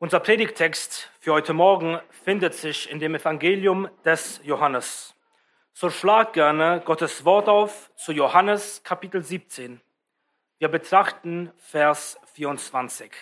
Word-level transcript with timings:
Unser 0.00 0.20
Predigtext 0.20 1.10
für 1.20 1.32
heute 1.32 1.52
Morgen 1.52 1.98
findet 2.10 2.54
sich 2.54 2.90
in 2.90 3.00
dem 3.00 3.14
Evangelium 3.14 3.88
des 4.04 4.40
Johannes. 4.44 5.14
So 5.72 5.90
schlag 5.90 6.32
gerne 6.32 6.82
Gottes 6.84 7.24
Wort 7.24 7.48
auf 7.48 7.90
zu 7.96 8.12
Johannes 8.12 8.82
Kapitel 8.82 9.22
17. 9.22 9.80
Wir 10.58 10.68
betrachten 10.68 11.52
Vers 11.56 12.18
24. 12.34 13.12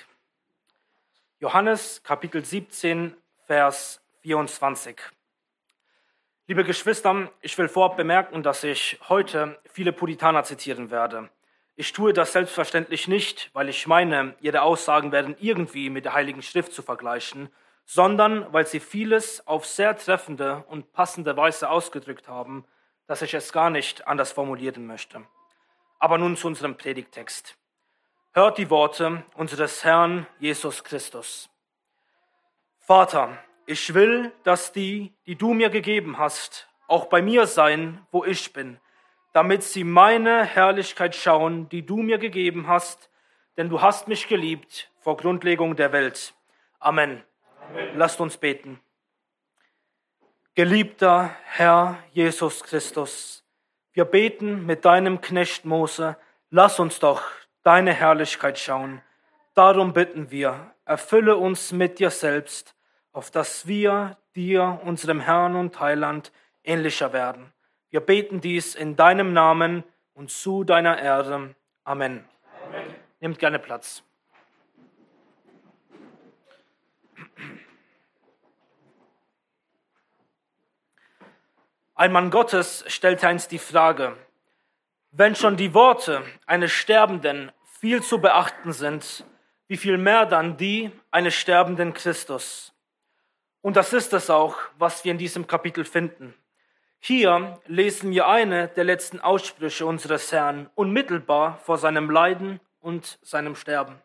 Johannes 1.40 2.02
Kapitel 2.02 2.44
17, 2.44 3.14
Vers 3.46 4.00
24. 4.22 4.96
Liebe 6.46 6.64
Geschwister, 6.64 7.30
ich 7.42 7.58
will 7.58 7.68
vorab 7.68 7.96
bemerken, 7.96 8.42
dass 8.42 8.64
ich 8.64 8.98
heute 9.08 9.58
viele 9.70 9.92
Puritaner 9.92 10.44
zitieren 10.44 10.90
werde. 10.90 11.28
Ich 11.78 11.92
tue 11.92 12.14
das 12.14 12.32
selbstverständlich 12.32 13.06
nicht, 13.06 13.50
weil 13.52 13.68
ich 13.68 13.86
meine, 13.86 14.34
ihre 14.40 14.62
Aussagen 14.62 15.12
werden 15.12 15.36
irgendwie 15.38 15.90
mit 15.90 16.06
der 16.06 16.14
Heiligen 16.14 16.40
Schrift 16.40 16.72
zu 16.72 16.80
vergleichen, 16.80 17.50
sondern 17.84 18.50
weil 18.50 18.66
sie 18.66 18.80
vieles 18.80 19.46
auf 19.46 19.66
sehr 19.66 19.94
treffende 19.94 20.64
und 20.68 20.94
passende 20.94 21.36
Weise 21.36 21.68
ausgedrückt 21.68 22.28
haben, 22.28 22.64
dass 23.06 23.20
ich 23.20 23.34
es 23.34 23.52
gar 23.52 23.68
nicht 23.68 24.08
anders 24.08 24.32
formulieren 24.32 24.86
möchte. 24.86 25.26
Aber 25.98 26.16
nun 26.16 26.38
zu 26.38 26.46
unserem 26.46 26.78
Predigtext. 26.78 27.58
Hört 28.32 28.56
die 28.56 28.70
Worte 28.70 29.24
unseres 29.34 29.84
Herrn 29.84 30.26
Jesus 30.38 30.82
Christus. 30.82 31.50
Vater, 32.78 33.36
ich 33.66 33.92
will, 33.92 34.32
dass 34.44 34.72
die, 34.72 35.12
die 35.26 35.36
du 35.36 35.52
mir 35.52 35.68
gegeben 35.68 36.16
hast, 36.16 36.70
auch 36.88 37.06
bei 37.06 37.20
mir 37.20 37.46
sein, 37.46 38.06
wo 38.10 38.24
ich 38.24 38.54
bin 38.54 38.80
damit 39.36 39.62
sie 39.62 39.84
meine 39.84 40.46
Herrlichkeit 40.46 41.14
schauen, 41.14 41.68
die 41.68 41.84
du 41.84 41.98
mir 41.98 42.16
gegeben 42.16 42.68
hast, 42.68 43.10
denn 43.58 43.68
du 43.68 43.82
hast 43.82 44.08
mich 44.08 44.28
geliebt 44.28 44.90
vor 44.98 45.18
Grundlegung 45.18 45.76
der 45.76 45.92
Welt. 45.92 46.32
Amen. 46.78 47.22
Amen. 47.68 47.98
Lasst 47.98 48.18
uns 48.18 48.38
beten. 48.38 48.80
Geliebter 50.54 51.36
Herr 51.44 51.98
Jesus 52.12 52.64
Christus, 52.64 53.44
wir 53.92 54.06
beten 54.06 54.64
mit 54.64 54.86
deinem 54.86 55.20
Knecht 55.20 55.66
Mose, 55.66 56.16
lass 56.48 56.80
uns 56.80 56.98
doch 56.98 57.22
deine 57.62 57.92
Herrlichkeit 57.92 58.58
schauen. 58.58 59.02
Darum 59.52 59.92
bitten 59.92 60.30
wir, 60.30 60.72
erfülle 60.86 61.36
uns 61.36 61.72
mit 61.72 61.98
dir 61.98 62.08
selbst, 62.08 62.74
auf 63.12 63.30
dass 63.30 63.66
wir 63.66 64.16
dir, 64.34 64.80
unserem 64.82 65.20
Herrn 65.20 65.56
und 65.56 65.78
Heiland, 65.78 66.32
ähnlicher 66.64 67.12
werden. 67.12 67.52
Wir 67.96 68.02
beten 68.02 68.42
dies 68.42 68.74
in 68.74 68.94
deinem 68.94 69.32
Namen 69.32 69.82
und 70.12 70.30
zu 70.30 70.64
deiner 70.64 70.98
Ehre. 70.98 71.54
Amen. 71.82 72.28
Amen. 72.66 72.94
Nehmt 73.20 73.38
gerne 73.38 73.58
Platz. 73.58 74.02
Ein 81.94 82.12
Mann 82.12 82.30
Gottes 82.30 82.84
stellte 82.86 83.28
einst 83.28 83.50
die 83.50 83.58
Frage, 83.58 84.14
wenn 85.12 85.34
schon 85.34 85.56
die 85.56 85.72
Worte 85.72 86.22
eines 86.44 86.72
Sterbenden 86.72 87.50
viel 87.80 88.02
zu 88.02 88.20
beachten 88.20 88.74
sind, 88.74 89.24
wie 89.68 89.78
viel 89.78 89.96
mehr 89.96 90.26
dann 90.26 90.58
die 90.58 90.90
eines 91.10 91.32
sterbenden 91.32 91.94
Christus? 91.94 92.74
Und 93.62 93.74
das 93.74 93.94
ist 93.94 94.12
es 94.12 94.28
auch, 94.28 94.58
was 94.76 95.02
wir 95.02 95.12
in 95.12 95.18
diesem 95.18 95.46
Kapitel 95.46 95.86
finden. 95.86 96.34
Hier 96.98 97.60
lesen 97.66 98.10
wir 98.10 98.26
eine 98.26 98.68
der 98.68 98.84
letzten 98.84 99.20
Aussprüche 99.20 99.86
unseres 99.86 100.32
Herrn 100.32 100.70
unmittelbar 100.74 101.58
vor 101.58 101.78
seinem 101.78 102.10
Leiden 102.10 102.60
und 102.80 103.18
seinem 103.22 103.54
Sterben. 103.54 104.00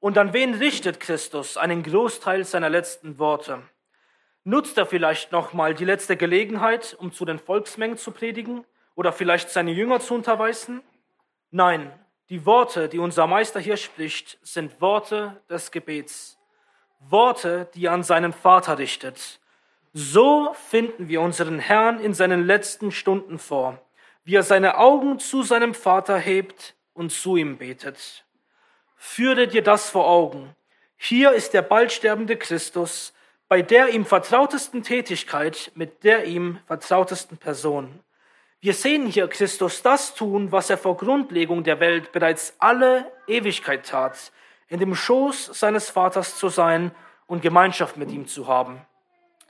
Und 0.00 0.18
an 0.18 0.32
wen 0.32 0.54
richtet 0.54 1.00
Christus 1.00 1.56
einen 1.56 1.82
Großteil 1.82 2.44
seiner 2.44 2.68
letzten 2.68 3.18
Worte? 3.18 3.62
Nutzt 4.44 4.76
er 4.76 4.86
vielleicht 4.86 5.30
nochmal 5.30 5.74
die 5.74 5.84
letzte 5.84 6.16
Gelegenheit, 6.16 6.96
um 6.98 7.12
zu 7.12 7.24
den 7.24 7.38
Volksmengen 7.38 7.96
zu 7.96 8.10
predigen 8.10 8.64
oder 8.96 9.12
vielleicht 9.12 9.50
seine 9.50 9.70
Jünger 9.70 10.00
zu 10.00 10.14
unterweisen? 10.14 10.82
Nein, 11.50 11.92
die 12.28 12.44
Worte, 12.44 12.88
die 12.88 12.98
unser 12.98 13.26
Meister 13.26 13.60
hier 13.60 13.76
spricht, 13.76 14.38
sind 14.42 14.80
Worte 14.80 15.40
des 15.48 15.70
Gebets. 15.70 16.38
Worte, 16.98 17.68
die 17.74 17.86
er 17.86 17.92
an 17.92 18.02
seinen 18.02 18.32
Vater 18.32 18.78
richtet 18.78 19.38
so 19.92 20.54
finden 20.54 21.08
wir 21.08 21.20
unseren 21.20 21.58
Herrn 21.58 22.00
in 22.00 22.14
seinen 22.14 22.46
letzten 22.46 22.92
Stunden 22.92 23.38
vor, 23.38 23.78
wie 24.24 24.36
er 24.36 24.42
seine 24.42 24.78
Augen 24.78 25.18
zu 25.18 25.42
seinem 25.42 25.74
Vater 25.74 26.18
hebt 26.18 26.74
und 26.94 27.12
zu 27.12 27.36
ihm 27.36 27.58
betet. 27.58 28.24
Führe 28.96 29.48
dir 29.48 29.62
das 29.62 29.90
vor 29.90 30.08
Augen. 30.08 30.54
Hier 30.96 31.32
ist 31.32 31.52
der 31.54 31.62
bald 31.62 31.92
sterbende 31.92 32.36
Christus, 32.36 33.12
bei 33.48 33.60
der 33.60 33.90
ihm 33.90 34.06
vertrautesten 34.06 34.82
Tätigkeit 34.82 35.72
mit 35.74 36.04
der 36.04 36.24
ihm 36.24 36.58
vertrautesten 36.66 37.36
Person. 37.36 38.00
Wir 38.60 38.72
sehen 38.72 39.06
hier 39.06 39.28
Christus 39.28 39.82
das 39.82 40.14
tun, 40.14 40.52
was 40.52 40.70
er 40.70 40.78
vor 40.78 40.96
Grundlegung 40.96 41.64
der 41.64 41.80
Welt 41.80 42.12
bereits 42.12 42.54
alle 42.60 43.10
Ewigkeit 43.26 43.84
tat, 43.84 44.32
in 44.68 44.78
dem 44.78 44.94
Schoß 44.94 45.46
seines 45.46 45.90
Vaters 45.90 46.38
zu 46.38 46.48
sein 46.48 46.92
und 47.26 47.42
Gemeinschaft 47.42 47.96
mit 47.96 48.10
ihm 48.12 48.26
zu 48.26 48.46
haben. 48.46 48.80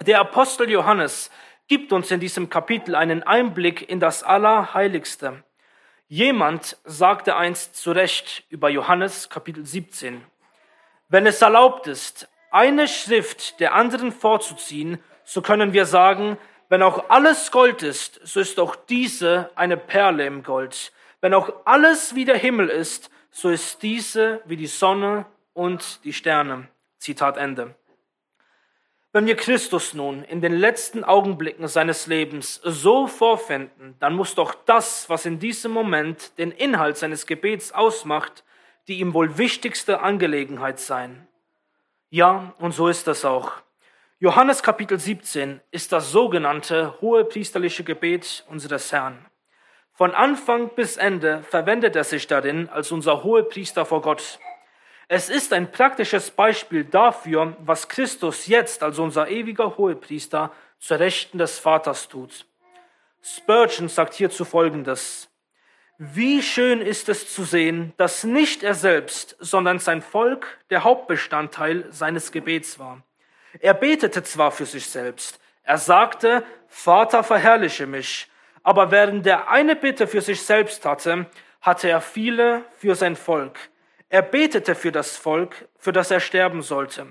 Der 0.01 0.21
Apostel 0.21 0.69
Johannes 0.71 1.31
gibt 1.69 1.93
uns 1.93 2.11
in 2.11 2.21
diesem 2.21 2.51
Kapitel 2.51 2.95
einen 2.95 3.23
Einblick 3.23 3.89
in 3.89 4.01
das 4.01 4.23
Allerheiligste. 4.23 5.45
Jemand 6.09 6.77
sagte 6.85 7.37
einst 7.37 7.77
zu 7.77 7.93
Recht 7.93 8.45
über 8.49 8.69
Johannes 8.69 9.29
Kapitel 9.31 9.65
17, 9.65 10.23
wenn 11.09 11.27
es 11.27 11.41
erlaubt 11.41 11.87
ist, 11.87 12.29
eine 12.51 12.89
Schrift 12.89 13.61
der 13.61 13.75
anderen 13.75 14.13
vorzuziehen, 14.13 14.99
so 15.25 15.41
können 15.41 15.73
wir 15.73 15.87
sagen, 15.87 16.37
wenn 16.69 16.83
auch 16.83 17.11
alles 17.11 17.51
Gold 17.51 17.83
ist, 17.83 18.21
so 18.25 18.41
ist 18.41 18.59
auch 18.59 18.77
diese 18.77 19.51
eine 19.55 19.77
Perle 19.77 20.27
im 20.27 20.43
Gold. 20.43 20.93
Wenn 21.21 21.35
auch 21.35 21.53
alles 21.65 22.15
wie 22.15 22.25
der 22.25 22.39
Himmel 22.39 22.69
ist, 22.69 23.11
so 23.31 23.51
ist 23.51 23.83
diese 23.83 24.43
wie 24.47 24.57
die 24.57 24.67
Sonne 24.67 25.27
und 25.55 26.05
die 26.05 26.13
Sterne. 26.13 26.69
Zitat 26.99 27.37
Ende. 27.37 27.75
Wenn 29.15 29.27
wir 29.27 29.37
Christus 29.37 29.93
nun 29.93 30.25
in 30.25 30.41
den 30.41 30.55
letzten 30.55 31.05
Augenblicken 31.05 31.69
seines 31.69 32.06
Lebens 32.06 32.62
so 32.65 33.06
vorfinden, 33.06 33.95
dann 34.00 34.15
muss 34.15 34.34
doch 34.34 34.55
das, 34.55 35.11
was 35.11 35.27
in 35.27 35.39
diesem 35.39 35.71
Moment 35.71 36.39
den 36.39 36.50
Inhalt 36.50 36.97
seines 36.97 37.27
Gebets 37.27 37.73
ausmacht, 37.73 38.43
die 38.89 39.00
ihm 39.00 39.12
wohl 39.12 39.37
wichtigste 39.37 40.00
Angelegenheit 40.00 40.81
sein. 40.81 41.28
Ja, 42.09 42.55
und 42.59 42.73
so 42.73 42.89
ist 42.89 43.06
das 43.06 43.27
auch. 43.27 43.53
Johannes 44.19 44.62
Kapitel 44.62 44.99
17 44.99 45.61
ist 45.71 45.93
das 45.93 46.11
sogenannte 46.11 46.99
hohe 47.03 47.27
priesterliche 47.27 47.84
Gebet 47.84 48.47
unseres 48.49 48.93
Herrn. 48.93 49.27
Von 49.93 50.15
Anfang 50.15 50.71
bis 50.75 50.97
Ende 50.97 51.43
verwendet 51.43 51.97
er 51.97 52.05
sich 52.05 52.29
darin 52.29 52.71
als 52.71 52.91
unser 52.91 53.25
hohe 53.25 53.44
Priester 53.44 53.84
vor 53.84 54.00
Gott. 54.00 54.39
Es 55.15 55.28
ist 55.28 55.53
ein 55.53 55.71
praktisches 55.71 56.31
Beispiel 56.31 56.87
dafür, 56.87 57.55
was 57.59 57.87
Christus 57.87 58.47
jetzt 58.47 58.83
als 58.83 58.99
unser 58.99 59.28
ewiger 59.28 59.77
Hohepriester 59.77 60.50
zur 60.78 61.00
Rechten 61.00 61.37
des 61.37 61.59
Vaters 61.59 62.09
tut. 62.09 62.47
Spurgeon 63.21 63.91
sagt 63.91 64.15
hierzu 64.15 64.47
Folgendes. 64.47 65.28
Wie 65.99 66.41
schön 66.41 66.81
ist 66.81 67.11
es 67.11 67.31
zu 67.31 67.45
sehen, 67.45 67.93
dass 67.99 68.25
nicht 68.25 68.62
er 68.62 68.73
selbst, 68.73 69.37
sondern 69.39 69.81
sein 69.81 70.00
Volk 70.00 70.59
der 70.71 70.83
Hauptbestandteil 70.83 71.84
seines 71.91 72.33
Gebets 72.33 72.79
war. 72.79 73.03
Er 73.61 73.75
betete 73.75 74.23
zwar 74.23 74.50
für 74.50 74.65
sich 74.65 74.87
selbst, 74.87 75.39
er 75.62 75.77
sagte, 75.77 76.43
Vater, 76.69 77.23
verherrliche 77.23 77.87
mich, 77.87 78.31
aber 78.62 78.91
während 78.91 79.27
er 79.27 79.50
eine 79.50 79.77
Bitte 79.77 80.06
für 80.06 80.23
sich 80.23 80.41
selbst 80.41 80.87
hatte, 80.87 81.27
hatte 81.61 81.91
er 81.91 82.00
viele 82.00 82.65
für 82.79 82.94
sein 82.94 83.15
Volk. 83.15 83.59
Er 84.12 84.21
betete 84.21 84.75
für 84.75 84.93
das 84.93 85.17
Volk, 85.17 85.70
für 85.79 85.91
das 85.91 86.11
er 86.11 86.20
sterben 86.20 86.61
sollte. 86.61 87.06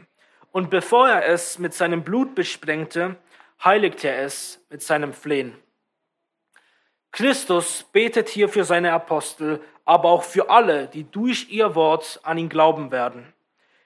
Und 0.52 0.70
bevor 0.70 1.10
er 1.10 1.26
es 1.26 1.58
mit 1.58 1.74
seinem 1.74 2.04
Blut 2.04 2.36
besprengte, 2.36 3.16
heiligte 3.64 4.08
er 4.08 4.24
es 4.24 4.64
mit 4.70 4.84
seinem 4.84 5.12
Flehen. 5.12 5.58
Christus 7.12 7.86
betet 7.92 8.30
hier 8.30 8.50
für 8.50 8.66
seine 8.66 8.94
Apostel, 8.94 9.62
aber 9.84 10.10
auch 10.10 10.22
für 10.22 10.52
alle, 10.52 10.90
die 10.90 11.10
durch 11.10 11.50
ihr 11.50 11.74
Wort 11.74 12.20
an 12.22 12.38
ihn 12.38 12.50
glauben 12.50 12.92
werden. 12.92 13.34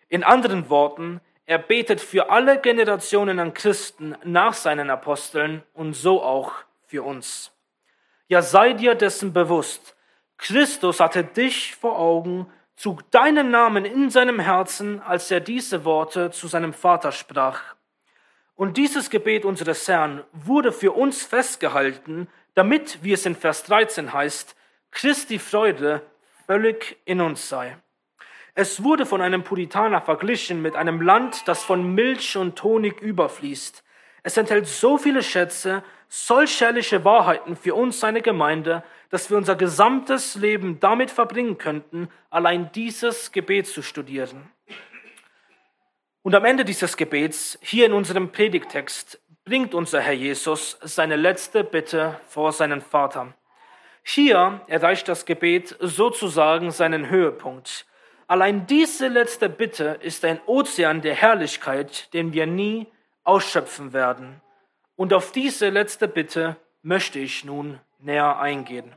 In 0.09 0.25
anderen 0.25 0.69
Worten, 0.69 1.21
er 1.45 1.59
betet 1.59 2.01
für 2.01 2.29
alle 2.29 2.59
Generationen 2.59 3.39
an 3.39 3.53
Christen 3.53 4.17
nach 4.25 4.53
seinen 4.53 4.89
Aposteln 4.89 5.63
und 5.73 5.93
so 5.93 6.21
auch 6.21 6.51
für 6.85 7.03
uns. 7.03 7.53
Ja, 8.27 8.41
sei 8.41 8.73
dir 8.73 8.93
dessen 8.93 9.31
bewusst. 9.31 9.95
Christus 10.37 10.99
hatte 10.99 11.23
dich 11.23 11.77
vor 11.77 11.97
Augen 11.97 12.51
zog 12.75 13.09
deinen 13.11 13.51
Namen 13.51 13.85
in 13.85 14.09
seinem 14.09 14.39
Herzen, 14.39 15.01
als 15.01 15.31
er 15.31 15.39
diese 15.39 15.85
Worte 15.85 16.31
zu 16.31 16.47
seinem 16.47 16.73
Vater 16.73 17.11
sprach. 17.11 17.75
Und 18.55 18.77
dieses 18.77 19.09
Gebet 19.09 19.45
unseres 19.45 19.87
Herrn 19.87 20.23
wurde 20.31 20.71
für 20.71 20.93
uns 20.93 21.23
festgehalten, 21.23 22.27
damit, 22.53 22.99
wie 23.03 23.13
es 23.13 23.25
in 23.25 23.35
Vers 23.35 23.63
13 23.63 24.13
heißt, 24.13 24.55
Christi 24.91 25.39
Freude 25.39 26.01
völlig 26.45 26.97
in 27.05 27.19
uns 27.19 27.49
sei. 27.49 27.77
Es 28.53 28.81
wurde 28.81 29.05
von 29.05 29.21
einem 29.21 29.43
Puritaner 29.43 29.99
verglichen 29.99 30.61
mit 30.61 30.77
einem 30.77 31.01
Land, 31.01 31.45
das 31.47 31.63
von 31.63 31.93
Milch 31.93 32.37
und 32.37 32.63
Honig 32.63 33.01
überfließt. 33.01 33.83
Es 34.23 34.37
enthält 34.37 34.67
so 34.67 34.97
viele 34.97 35.21
Schätze, 35.21 35.83
solch 36.07 36.61
herrliche 36.61 37.03
Wahrheiten 37.03 37.57
für 37.57 37.75
uns, 37.75 37.99
seine 37.99 38.21
Gemeinde, 38.21 38.83
dass 39.09 39.29
wir 39.29 39.37
unser 39.37 39.55
gesamtes 39.55 40.35
Leben 40.35 40.79
damit 40.79 41.11
verbringen 41.11 41.57
könnten, 41.57 42.09
allein 42.29 42.71
dieses 42.73 43.31
Gebet 43.31 43.67
zu 43.67 43.81
studieren. 43.81 44.49
Und 46.21 46.33
am 46.33 46.45
Ende 46.45 46.65
dieses 46.65 46.97
Gebets, 46.97 47.59
hier 47.61 47.85
in 47.85 47.93
unserem 47.93 48.31
Predigtext, 48.31 49.21
bringt 49.43 49.75
unser 49.75 50.01
Herr 50.01 50.13
Jesus 50.13 50.77
seine 50.81 51.15
letzte 51.15 51.63
Bitte 51.63 52.19
vor 52.27 52.51
seinen 52.51 52.81
Vater. 52.81 53.33
Hier 54.01 54.61
erreicht 54.67 55.07
das 55.07 55.25
Gebet 55.25 55.75
sozusagen 55.79 56.71
seinen 56.71 57.09
Höhepunkt. 57.09 57.85
Allein 58.27 58.65
diese 58.65 59.07
letzte 59.07 59.49
Bitte 59.49 59.99
ist 60.01 60.25
ein 60.25 60.39
Ozean 60.47 61.01
der 61.01 61.13
Herrlichkeit, 61.13 62.11
den 62.13 62.33
wir 62.33 62.47
nie 62.47 62.87
ausschöpfen 63.23 63.93
werden. 63.93 64.41
Und 64.95 65.13
auf 65.13 65.31
diese 65.31 65.69
letzte 65.69 66.07
Bitte 66.07 66.55
möchte 66.81 67.19
ich 67.19 67.45
nun 67.45 67.79
näher 67.99 68.39
eingehen. 68.39 68.93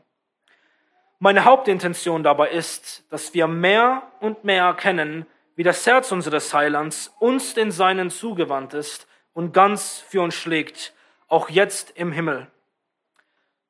Meine 1.19 1.45
Hauptintention 1.45 2.23
dabei 2.23 2.51
ist, 2.51 3.05
dass 3.11 3.35
wir 3.35 3.47
mehr 3.49 4.03
und 4.21 4.45
mehr 4.45 4.65
erkennen, 4.65 5.27
wie 5.57 5.65
das 5.65 5.85
Herz 5.87 6.13
unseres 6.13 6.55
Heilands 6.55 7.13
uns 7.19 7.55
den 7.55 7.73
Seinen 7.73 8.11
zugewandt 8.11 8.75
ist 8.75 9.09
und 9.33 9.53
ganz 9.53 9.99
für 9.99 10.23
uns 10.23 10.35
schlägt, 10.35 10.95
auch 11.27 11.49
jetzt 11.49 11.91
im 11.97 12.13
Himmel. 12.13 12.47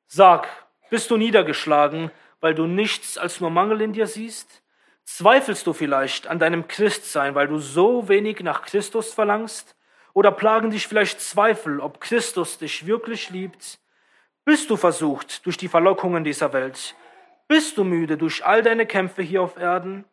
Sag, 0.05 0.47
bist 0.89 1.09
du 1.09 1.17
niedergeschlagen, 1.17 2.11
weil 2.39 2.53
du 2.53 2.67
nichts 2.67 3.17
als 3.17 3.39
nur 3.41 3.49
Mangel 3.49 3.81
in 3.81 3.93
dir 3.93 4.07
siehst? 4.07 4.61
Zweifelst 5.03 5.65
du 5.65 5.73
vielleicht 5.73 6.27
an 6.27 6.37
deinem 6.37 6.67
Christsein, 6.67 7.33
weil 7.33 7.47
du 7.47 7.57
so 7.57 8.07
wenig 8.07 8.41
nach 8.41 8.61
Christus 8.61 9.11
verlangst? 9.11 9.75
Oder 10.13 10.31
plagen 10.31 10.69
dich 10.69 10.87
vielleicht 10.87 11.19
Zweifel, 11.21 11.79
ob 11.79 11.99
Christus 11.99 12.59
dich 12.59 12.85
wirklich 12.85 13.31
liebt? 13.31 13.79
Bist 14.49 14.71
du 14.71 14.77
versucht 14.77 15.45
durch 15.45 15.57
die 15.57 15.67
Verlockungen 15.67 16.23
dieser 16.23 16.53
Welt? 16.53 16.95
Bist 17.47 17.77
du 17.77 17.83
müde 17.83 18.17
durch 18.17 18.43
all 18.43 18.63
deine 18.63 18.87
Kämpfe 18.87 19.21
hier 19.21 19.43
auf 19.43 19.57
Erden? 19.57 20.05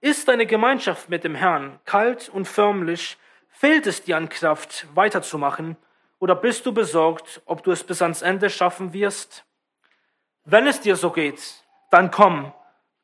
Ist 0.00 0.26
deine 0.26 0.46
Gemeinschaft 0.46 1.10
mit 1.10 1.22
dem 1.22 1.36
Herrn 1.36 1.78
kalt 1.84 2.28
und 2.28 2.48
förmlich? 2.48 3.16
Fehlt 3.50 3.86
es 3.86 4.02
dir 4.02 4.16
an 4.16 4.28
Kraft, 4.28 4.88
weiterzumachen? 4.96 5.76
Oder 6.18 6.34
bist 6.34 6.66
du 6.66 6.72
besorgt, 6.72 7.40
ob 7.46 7.62
du 7.62 7.70
es 7.70 7.84
bis 7.84 8.02
ans 8.02 8.22
Ende 8.22 8.50
schaffen 8.50 8.92
wirst? 8.92 9.44
Wenn 10.44 10.66
es 10.66 10.80
dir 10.80 10.96
so 10.96 11.10
geht, 11.10 11.62
dann 11.92 12.10
komm, 12.10 12.52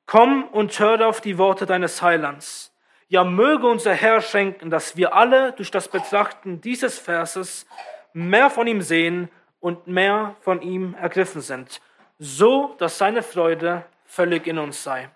komm 0.07 0.43
und 0.49 0.77
höre 0.77 1.07
auf 1.07 1.21
die 1.21 1.39
Worte 1.39 1.67
deines 1.67 2.03
Heilands. 2.03 2.75
Ja, 3.07 3.23
möge 3.23 3.69
unser 3.69 3.95
Herr 3.95 4.21
schenken, 4.23 4.71
dass 4.71 4.97
wir 4.97 5.15
alle 5.15 5.53
durch 5.53 5.71
das 5.71 5.87
Betrachten 5.87 6.61
dieses 6.61 6.99
Verses 6.99 7.65
mehr 8.13 8.51
von 8.51 8.67
ihm 8.67 8.83
sehen 8.83 9.31
und 9.61 9.87
mehr 9.87 10.35
von 10.41 10.63
ihm 10.63 10.95
ergriffen 10.95 11.43
sind, 11.43 11.81
so 12.19 12.75
dass 12.79 12.99
seine 12.99 13.23
Freude 13.23 13.85
völlig 14.05 14.47
in 14.47 14.59
uns 14.59 14.83
sei. 14.83 15.11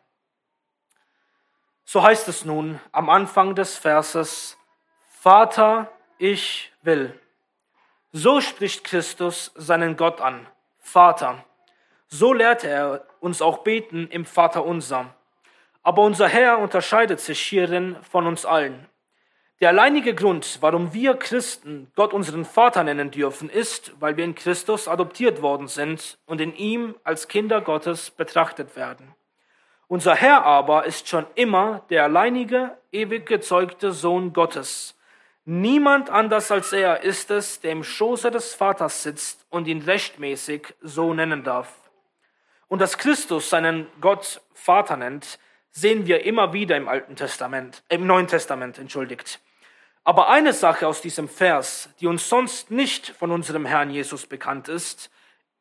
So 1.85 2.02
heißt 2.02 2.29
es 2.29 2.44
nun 2.44 2.81
am 2.93 3.11
Anfang 3.11 3.55
des 3.55 3.76
Verses, 3.76 4.56
Vater, 5.20 5.91
ich 6.19 6.73
will. 6.82 7.19
So 8.12 8.41
spricht 8.41 8.85
Christus 8.85 9.52
seinen 9.55 9.96
Gott 9.96 10.20
an, 10.20 10.47
Vater. 10.79 11.44
So 12.08 12.32
lehrte 12.32 12.69
er 12.69 13.06
uns 13.20 13.43
auch 13.43 13.58
beten 13.58 14.06
im 14.08 14.25
Vater 14.25 14.64
unser. 14.64 15.14
Aber 15.82 16.02
unser 16.02 16.29
Herr 16.29 16.58
unterscheidet 16.58 17.20
sich 17.20 17.40
hierin 17.40 17.97
von 18.02 18.26
uns 18.26 18.47
allen. 18.47 18.88
Der 19.64 19.70
alleinige 19.70 20.14
Grund, 20.14 20.58
warum 20.61 20.93
wir 20.93 21.14
Christen 21.14 21.90
Gott 21.96 22.12
unseren 22.12 22.44
Vater 22.44 22.84
nennen 22.84 23.11
dürfen, 23.11 23.49
ist, 23.49 23.99
weil 23.99 24.19
wir 24.19 24.22
in 24.22 24.34
Christus 24.34 24.88
adoptiert 24.88 25.40
worden 25.40 25.69
sind 25.69 26.19
und 26.26 26.43
in 26.43 26.55
ihm 26.55 26.96
als 27.02 27.28
Kinder 27.28 27.62
Gottes 27.62 28.11
betrachtet 28.11 28.76
werden. 28.76 29.14
Unser 29.88 30.16
Herr 30.16 30.44
aber 30.44 30.84
ist 30.84 31.08
schon 31.08 31.25
immer 31.34 31.81
der 31.88 32.05
alleinige, 32.05 32.76
ewig 32.93 33.25
gezeugte 33.25 33.93
Sohn 33.93 34.34
Gottes. 34.34 34.99
Niemand 35.46 36.11
anders 36.11 36.50
als 36.50 36.70
er 36.75 37.02
ist 37.02 37.31
es, 37.31 37.61
der 37.61 37.72
im 37.72 37.84
Schoße 37.84 38.31
des 38.31 38.52
Vaters 38.52 39.02
sitzt 39.02 39.46
und 39.49 39.66
ihn 39.66 39.81
rechtmäßig 39.81 40.75
so 40.82 41.14
nennen 41.14 41.43
darf. 41.43 41.75
Und 42.69 42.82
dass 42.82 42.99
Christus 42.99 43.49
seinen 43.49 43.87
Gott 44.02 44.43
Vater 44.52 44.99
nennt, 44.99 45.38
sehen 45.70 46.06
wir 46.06 46.26
immer 46.26 46.52
wieder 46.52 46.76
im 46.76 46.87
Alten 46.87 47.16
Testament, 47.16 47.82
im 47.88 48.06
Neuen 48.06 48.26
Testament, 48.26 48.78
entschuldigt. 48.78 49.40
Aber 50.05 50.29
eine 50.29 50.53
Sache 50.53 50.87
aus 50.87 51.01
diesem 51.01 51.29
Vers, 51.29 51.89
die 51.99 52.06
uns 52.06 52.29
sonst 52.29 52.71
nicht 52.71 53.09
von 53.09 53.31
unserem 53.31 53.65
Herrn 53.65 53.91
Jesus 53.91 54.27
bekannt 54.27 54.69
ist, 54.69 55.11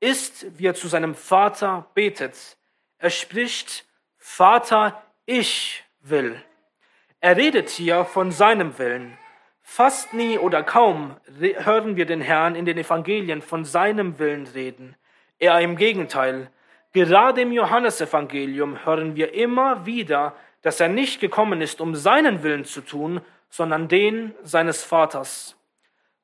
ist, 0.01 0.59
wie 0.59 0.67
er 0.67 0.75
zu 0.75 0.89
seinem 0.89 1.15
Vater 1.15 1.87
betet. 1.93 2.57
Er 2.97 3.09
spricht, 3.09 3.85
Vater, 4.17 5.01
ich 5.25 5.83
will. 6.01 6.41
Er 7.21 7.37
redet 7.37 7.69
hier 7.69 8.03
von 8.03 8.31
seinem 8.31 8.77
Willen. 8.77 9.17
Fast 9.61 10.13
nie 10.13 10.37
oder 10.37 10.61
kaum 10.61 11.15
hören 11.39 11.95
wir 11.95 12.05
den 12.05 12.19
Herrn 12.19 12.55
in 12.55 12.65
den 12.65 12.77
Evangelien 12.77 13.41
von 13.41 13.63
seinem 13.63 14.19
Willen 14.19 14.45
reden. 14.47 14.97
Er 15.39 15.61
im 15.61 15.77
Gegenteil. 15.77 16.49
Gerade 16.91 17.41
im 17.41 17.53
Johannesevangelium 17.53 18.85
hören 18.85 19.15
wir 19.15 19.33
immer 19.33 19.85
wieder, 19.85 20.35
dass 20.61 20.81
er 20.81 20.89
nicht 20.89 21.21
gekommen 21.21 21.61
ist, 21.61 21.79
um 21.79 21.95
seinen 21.95 22.43
Willen 22.43 22.65
zu 22.65 22.81
tun, 22.81 23.21
sondern 23.53 23.87
den 23.87 24.33
seines 24.41 24.83
Vaters. 24.83 25.55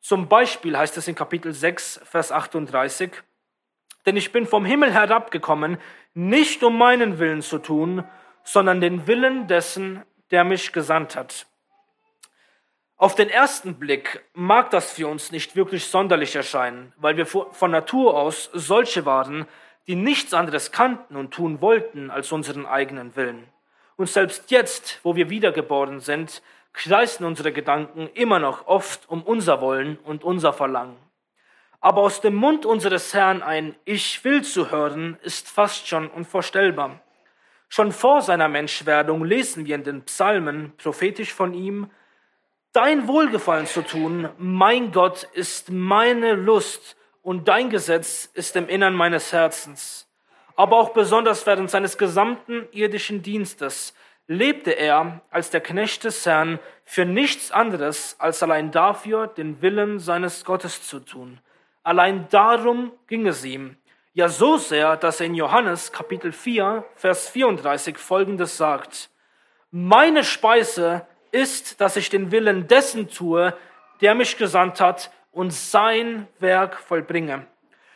Zum 0.02 0.28
Beispiel 0.28 0.76
heißt 0.76 0.98
es 0.98 1.08
in 1.08 1.14
Kapitel 1.14 1.54
6, 1.54 2.02
Vers 2.04 2.32
38, 2.32 3.12
denn 4.08 4.18
ich 4.18 4.32
bin 4.32 4.48
vom 4.48 4.66
Himmel 4.66 4.92
herabgekommen, 4.92 5.78
nicht 6.16 6.64
um 6.64 6.76
meinen 6.76 7.20
Willen 7.20 7.44
zu 7.44 7.60
tun, 7.60 8.04
sondern 8.44 8.82
den 8.82 9.06
Willen 9.06 9.46
dessen, 9.46 10.02
der 10.32 10.44
mich 10.44 10.74
gesandt 10.74 11.16
hat. 11.16 11.46
Auf 12.98 13.14
den 13.14 13.30
ersten 13.30 13.76
Blick 13.76 14.24
mag 14.34 14.72
das 14.72 14.94
für 14.94 15.08
uns 15.08 15.32
nicht 15.32 15.56
wirklich 15.56 15.86
sonderlich 15.86 16.36
erscheinen, 16.36 16.94
weil 16.98 17.16
wir 17.16 17.28
von 17.28 17.70
Natur 17.70 18.18
aus 18.18 18.50
solche 18.54 19.06
waren, 19.06 19.46
die 19.86 19.96
nichts 19.96 20.34
anderes 20.34 20.72
kannten 20.72 21.16
und 21.16 21.32
tun 21.32 21.62
wollten 21.62 22.10
als 22.10 22.32
unseren 22.32 22.66
eigenen 22.66 23.16
Willen. 23.16 23.48
Und 23.98 24.10
selbst 24.10 24.50
jetzt, 24.50 25.00
wo 25.04 25.16
wir 25.16 25.30
wiedergeboren 25.30 26.00
sind, 26.00 26.42
kreisen 26.74 27.26
unsere 27.26 27.52
Gedanken 27.52 28.10
immer 28.14 28.40
noch 28.40 28.68
oft 28.68 29.10
um 29.10 29.24
unser 29.24 29.62
Wollen 29.62 29.98
und 29.98 30.24
unser 30.24 30.54
Verlangen. 30.54 30.98
Aber 31.82 32.02
aus 32.02 32.22
dem 32.22 32.36
Mund 32.36 32.66
unseres 32.66 33.14
Herrn 33.14 33.42
ein 33.42 33.76
Ich 33.86 34.24
will 34.24 34.44
zu 34.44 34.72
hören, 34.72 35.18
ist 35.24 35.50
fast 35.50 35.88
schon 35.88 36.10
unvorstellbar. 36.10 37.00
Schon 37.70 37.92
vor 37.92 38.22
seiner 38.22 38.50
Menschwerdung 38.50 39.24
lesen 39.24 39.66
wir 39.66 39.76
in 39.76 39.84
den 39.84 40.04
Psalmen 40.04 40.74
prophetisch 40.78 41.34
von 41.34 41.54
ihm, 41.54 41.90
Dein 42.72 43.08
Wohlgefallen 43.08 43.66
zu 43.66 43.82
tun, 43.82 44.30
mein 44.38 44.92
Gott, 44.92 45.24
ist 45.34 45.72
meine 45.72 46.34
Lust 46.34 46.96
und 47.24 47.48
dein 47.48 47.72
Gesetz 47.72 48.30
ist 48.34 48.56
im 48.56 48.70
Innern 48.70 48.94
meines 48.94 49.34
Herzens. 49.34 50.08
Aber 50.56 50.78
auch 50.78 50.90
besonders 50.90 51.48
während 51.48 51.72
seines 51.72 51.98
gesamten 51.98 52.68
irdischen 52.72 53.24
Dienstes 53.24 53.96
lebte 54.30 54.72
er 54.72 55.22
als 55.32 55.50
der 55.50 55.60
Knecht 55.60 56.04
des 56.04 56.24
Herrn 56.26 56.60
für 56.86 57.04
nichts 57.04 57.52
anderes 57.52 58.16
als 58.20 58.44
allein 58.44 58.72
dafür, 58.72 59.26
den 59.26 59.62
Willen 59.64 60.00
seines 60.00 60.46
Gottes 60.46 60.88
zu 60.88 61.00
tun. 61.00 61.40
Allein 61.82 62.28
darum 62.30 62.92
ging 63.08 63.26
es 63.26 63.44
ihm. 63.44 63.76
Ja, 64.14 64.30
so 64.30 64.58
sehr, 64.58 64.98
dass 64.98 65.20
er 65.20 65.26
in 65.26 65.34
Johannes 65.34 65.92
Kapitel 65.92 66.32
4, 66.32 66.86
Vers 66.96 67.30
34 67.30 67.98
folgendes 67.98 68.56
sagt. 68.56 69.10
Meine 69.72 70.24
Speise 70.24 71.08
ist, 71.32 71.82
dass 71.82 71.96
ich 71.96 72.10
den 72.10 72.32
Willen 72.32 72.68
dessen 72.68 73.10
tue, 73.10 73.56
der 74.02 74.14
mich 74.14 74.38
gesandt 74.38 74.80
hat 74.80 75.12
und 75.32 75.52
sein 75.52 76.28
Werk 76.38 76.76
vollbringe. 76.80 77.48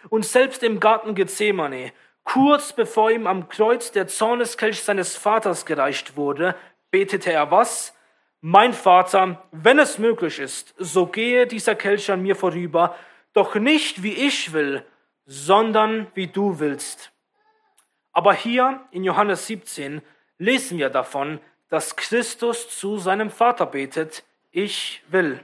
Und 0.09 0.25
selbst 0.25 0.63
im 0.63 0.79
Garten 0.79 1.13
Gethsemane, 1.13 1.93
kurz 2.23 2.73
bevor 2.73 3.11
ihm 3.11 3.27
am 3.27 3.49
Kreuz 3.49 3.91
der 3.91 4.07
Zorneskelch 4.07 4.83
seines 4.83 5.15
Vaters 5.15 5.65
gereicht 5.65 6.15
wurde, 6.17 6.55
betete 6.91 7.31
er 7.31 7.51
was? 7.51 7.93
Mein 8.41 8.73
Vater, 8.73 9.43
wenn 9.51 9.79
es 9.79 9.99
möglich 9.99 10.39
ist, 10.39 10.73
so 10.77 11.05
gehe 11.05 11.47
dieser 11.47 11.75
Kelch 11.75 12.11
an 12.11 12.21
mir 12.21 12.35
vorüber, 12.35 12.95
doch 13.33 13.55
nicht 13.55 14.03
wie 14.03 14.13
ich 14.13 14.53
will, 14.53 14.85
sondern 15.25 16.07
wie 16.13 16.27
du 16.27 16.59
willst. 16.59 17.11
Aber 18.11 18.33
hier 18.33 18.81
in 18.91 19.03
Johannes 19.03 19.47
17 19.47 20.01
lesen 20.37 20.77
wir 20.77 20.89
davon, 20.89 21.39
dass 21.69 21.95
Christus 21.95 22.77
zu 22.77 22.97
seinem 22.97 23.31
Vater 23.31 23.65
betet, 23.65 24.23
ich 24.51 25.01
will. 25.07 25.39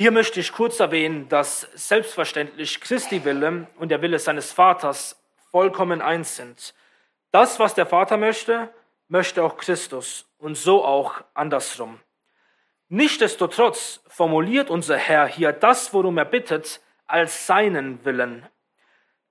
Hier 0.00 0.12
möchte 0.12 0.38
ich 0.38 0.52
kurz 0.52 0.78
erwähnen, 0.78 1.28
dass 1.28 1.62
selbstverständlich 1.74 2.80
Christi 2.80 3.24
Wille 3.24 3.66
und 3.80 3.88
der 3.88 4.00
Wille 4.00 4.20
seines 4.20 4.52
Vaters 4.52 5.20
vollkommen 5.50 6.00
eins 6.00 6.36
sind. 6.36 6.72
Das, 7.32 7.58
was 7.58 7.74
der 7.74 7.84
Vater 7.84 8.16
möchte, 8.16 8.72
möchte 9.08 9.42
auch 9.42 9.56
Christus 9.56 10.30
und 10.38 10.56
so 10.56 10.84
auch 10.84 11.24
andersrum. 11.34 11.98
Nichtsdestotrotz 12.88 14.00
formuliert 14.06 14.70
unser 14.70 14.96
Herr 14.96 15.26
hier 15.26 15.50
das, 15.50 15.92
worum 15.92 16.16
er 16.16 16.26
bittet, 16.26 16.80
als 17.08 17.48
seinen 17.48 18.04
Willen. 18.04 18.46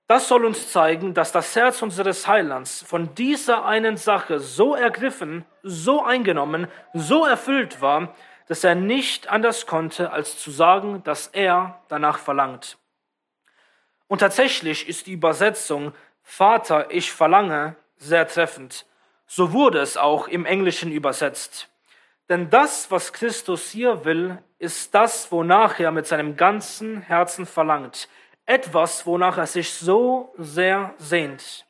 Das 0.06 0.28
soll 0.28 0.44
uns 0.44 0.70
zeigen, 0.70 1.14
dass 1.14 1.32
das 1.32 1.56
Herz 1.56 1.80
unseres 1.80 2.28
Heilands 2.28 2.82
von 2.82 3.14
dieser 3.14 3.64
einen 3.64 3.96
Sache 3.96 4.38
so 4.38 4.74
ergriffen, 4.74 5.46
so 5.62 6.02
eingenommen, 6.02 6.68
so 6.92 7.24
erfüllt 7.24 7.80
war, 7.80 8.14
dass 8.48 8.64
er 8.64 8.74
nicht 8.74 9.28
anders 9.28 9.66
konnte, 9.66 10.10
als 10.10 10.38
zu 10.38 10.50
sagen, 10.50 11.02
dass 11.04 11.28
er 11.28 11.80
danach 11.88 12.18
verlangt. 12.18 12.78
Und 14.08 14.18
tatsächlich 14.18 14.88
ist 14.88 15.06
die 15.06 15.12
Übersetzung 15.12 15.92
Vater, 16.22 16.90
ich 16.90 17.12
verlange 17.12 17.76
sehr 17.96 18.26
treffend. 18.26 18.86
So 19.26 19.52
wurde 19.52 19.80
es 19.80 19.96
auch 19.96 20.28
im 20.28 20.44
Englischen 20.44 20.92
übersetzt. 20.92 21.70
Denn 22.28 22.50
das, 22.50 22.90
was 22.90 23.12
Christus 23.12 23.70
hier 23.70 24.04
will, 24.04 24.38
ist 24.58 24.94
das, 24.94 25.32
wonach 25.32 25.78
er 25.78 25.90
mit 25.90 26.06
seinem 26.06 26.36
ganzen 26.36 27.00
Herzen 27.00 27.46
verlangt. 27.46 28.08
Etwas, 28.44 29.06
wonach 29.06 29.38
er 29.38 29.46
sich 29.46 29.72
so 29.72 30.34
sehr 30.36 30.94
sehnt. 30.98 31.66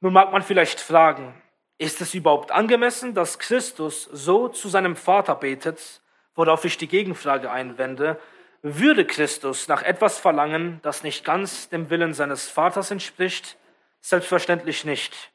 Nun 0.00 0.12
mag 0.12 0.32
man 0.32 0.42
vielleicht 0.42 0.80
fragen, 0.80 1.34
ist 1.78 2.00
es 2.00 2.12
überhaupt 2.14 2.50
angemessen, 2.50 3.14
dass 3.14 3.38
Christus 3.38 4.04
so 4.12 4.48
zu 4.48 4.68
seinem 4.68 4.96
Vater 4.96 5.36
betet, 5.36 6.02
worauf 6.34 6.64
ich 6.64 6.76
die 6.76 6.88
Gegenfrage 6.88 7.50
einwende, 7.50 8.20
würde 8.62 9.06
Christus 9.06 9.68
nach 9.68 9.82
etwas 9.82 10.18
verlangen, 10.18 10.80
das 10.82 11.04
nicht 11.04 11.24
ganz 11.24 11.68
dem 11.68 11.90
Willen 11.90 12.12
seines 12.12 12.48
Vaters 12.48 12.90
entspricht? 12.90 13.56
Selbstverständlich 14.00 14.84
nicht. 14.84 15.30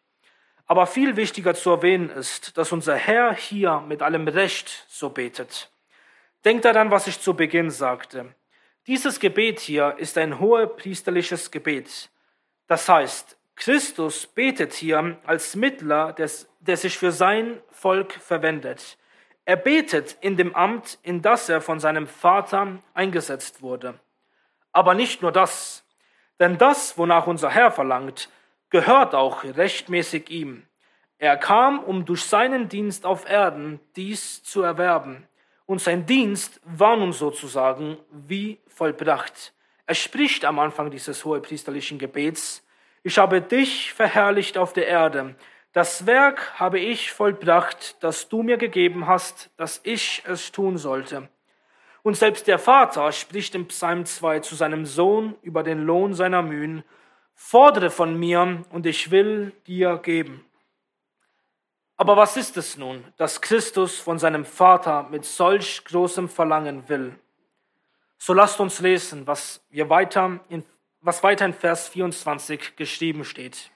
Aber 0.65 0.87
viel 0.87 1.15
wichtiger 1.15 1.55
zu 1.55 1.71
erwähnen 1.71 2.09
ist, 2.09 2.57
dass 2.57 2.71
unser 2.71 2.95
Herr 2.95 3.33
hier 3.33 3.79
mit 3.87 4.01
allem 4.01 4.27
Recht 4.27 4.85
so 4.89 5.09
betet. 5.09 5.71
Denkt 6.43 6.65
daran, 6.65 6.91
was 6.91 7.07
ich 7.07 7.21
zu 7.21 7.33
Beginn 7.33 7.69
sagte. 7.69 8.35
Dieses 8.87 9.21
Gebet 9.21 9.61
hier 9.61 9.95
ist 9.97 10.17
ein 10.17 10.39
hohepriesterliches 10.39 11.51
Gebet. 11.51 12.09
Das 12.67 12.89
heißt, 12.89 13.37
Christus 13.55 14.27
betet 14.27 14.73
hier 14.73 15.17
als 15.25 15.55
Mittler, 15.55 16.13
des, 16.13 16.47
der 16.59 16.77
sich 16.77 16.97
für 16.97 17.11
sein 17.11 17.61
Volk 17.71 18.13
verwendet. 18.13 18.97
Er 19.45 19.57
betet 19.57 20.17
in 20.21 20.37
dem 20.37 20.55
Amt, 20.55 20.99
in 21.03 21.21
das 21.21 21.49
er 21.49 21.61
von 21.61 21.79
seinem 21.79 22.07
Vater 22.07 22.79
eingesetzt 22.93 23.61
wurde. 23.61 23.99
Aber 24.71 24.93
nicht 24.93 25.21
nur 25.21 25.31
das, 25.31 25.85
denn 26.39 26.57
das, 26.57 26.97
wonach 26.97 27.27
unser 27.27 27.49
Herr 27.49 27.71
verlangt, 27.71 28.29
gehört 28.69 29.13
auch 29.13 29.43
rechtmäßig 29.43 30.29
ihm. 30.29 30.65
Er 31.19 31.37
kam, 31.37 31.79
um 31.79 32.05
durch 32.05 32.23
seinen 32.23 32.69
Dienst 32.69 33.05
auf 33.05 33.29
Erden 33.29 33.79
dies 33.95 34.43
zu 34.43 34.61
erwerben. 34.61 35.27
Und 35.65 35.79
sein 35.79 36.05
Dienst 36.05 36.59
war 36.65 36.97
nun 36.97 37.13
sozusagen 37.13 37.97
wie 38.11 38.59
vollbracht. 38.67 39.53
Er 39.85 39.95
spricht 39.95 40.43
am 40.43 40.59
Anfang 40.59 40.91
dieses 40.91 41.23
hohepriesterlichen 41.23 41.99
Gebets, 41.99 42.65
ich 43.03 43.17
habe 43.17 43.41
dich 43.41 43.93
verherrlicht 43.93 44.57
auf 44.57 44.73
der 44.73 44.87
Erde. 44.87 45.35
Das 45.73 46.05
Werk 46.05 46.59
habe 46.59 46.79
ich 46.79 47.11
vollbracht, 47.11 48.01
das 48.01 48.29
du 48.29 48.43
mir 48.43 48.57
gegeben 48.57 49.07
hast, 49.07 49.49
dass 49.57 49.81
ich 49.83 50.23
es 50.25 50.51
tun 50.51 50.77
sollte. 50.77 51.29
Und 52.01 52.15
selbst 52.15 52.47
der 52.47 52.59
Vater 52.59 53.11
spricht 53.11 53.55
im 53.55 53.67
Psalm 53.67 54.05
2 54.05 54.39
zu 54.39 54.55
seinem 54.55 54.85
Sohn 54.85 55.35
über 55.41 55.63
den 55.63 55.83
Lohn 55.83 56.13
seiner 56.13 56.41
Mühen, 56.41 56.83
fordere 57.33 57.89
von 57.89 58.17
mir 58.17 58.63
und 58.69 58.85
ich 58.85 59.11
will 59.11 59.51
dir 59.67 59.97
geben. 59.97 60.45
Aber 61.97 62.17
was 62.17 62.37
ist 62.37 62.57
es 62.57 62.77
nun, 62.77 63.03
dass 63.17 63.41
Christus 63.41 63.99
von 63.99 64.19
seinem 64.19 64.45
Vater 64.45 65.07
mit 65.09 65.25
solch 65.25 65.83
großem 65.85 66.29
Verlangen 66.29 66.87
will? 66.89 67.15
So 68.17 68.33
lasst 68.33 68.59
uns 68.59 68.79
lesen, 68.79 69.27
was 69.27 69.65
wir 69.69 69.89
weiter 69.89 70.39
in 70.49 70.63
was 71.03 71.21
weiter 71.21 71.45
in 71.45 71.53
Vers 71.53 71.89
24 71.89 72.77
geschrieben 72.77 73.25
steht. 73.25 73.69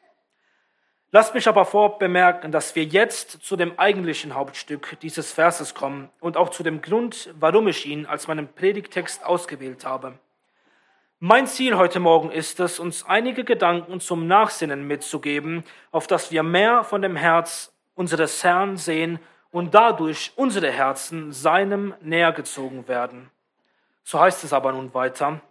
Lasst 1.11 1.33
mich 1.33 1.47
aber 1.47 1.65
vorab 1.65 1.99
bemerken, 1.99 2.51
dass 2.51 2.75
wir 2.75 2.85
jetzt 2.85 3.43
zu 3.43 3.55
dem 3.57 3.77
eigentlichen 3.77 4.33
Hauptstück 4.33 4.97
dieses 5.01 5.33
Verses 5.33 5.73
kommen 5.73 6.09
und 6.21 6.37
auch 6.37 6.49
zu 6.49 6.63
dem 6.63 6.81
Grund, 6.81 7.33
warum 7.39 7.67
ich 7.67 7.85
ihn 7.85 8.05
als 8.05 8.27
meinen 8.27 8.47
Predigtext 8.47 9.25
ausgewählt 9.25 9.85
habe. 9.85 10.19
Mein 11.19 11.47
Ziel 11.47 11.75
heute 11.75 11.99
Morgen 11.99 12.31
ist 12.31 12.59
es, 12.59 12.79
uns 12.79 13.05
einige 13.05 13.43
Gedanken 13.43 13.99
zum 13.99 14.27
Nachsinnen 14.27 14.87
mitzugeben, 14.87 15.63
auf 15.91 16.07
dass 16.07 16.31
wir 16.31 16.43
mehr 16.43 16.83
von 16.83 17.01
dem 17.01 17.15
Herz 17.15 17.73
unseres 17.95 18.43
Herrn 18.43 18.77
sehen 18.77 19.19
und 19.51 19.73
dadurch 19.73 20.31
unsere 20.35 20.71
Herzen 20.71 21.31
seinem 21.33 21.93
näher 22.01 22.31
gezogen 22.31 22.87
werden. 22.87 23.31
So 24.03 24.19
heißt 24.19 24.43
es 24.43 24.53
aber 24.53 24.71
nun 24.71 24.93
weiter. 24.93 25.41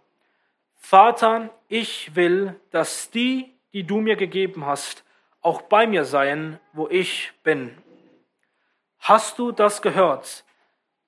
Vater, 0.77 1.49
ich 1.67 2.15
will, 2.15 2.59
dass 2.71 3.11
die, 3.11 3.53
die 3.73 3.83
du 3.83 3.99
mir 3.99 4.15
gegeben 4.15 4.65
hast, 4.65 5.03
auch 5.41 5.61
bei 5.63 5.85
mir 5.87 6.05
seien, 6.05 6.59
wo 6.73 6.87
ich 6.87 7.31
bin. 7.43 7.77
Hast 8.99 9.39
du 9.39 9.51
das 9.51 9.81
gehört? 9.81 10.43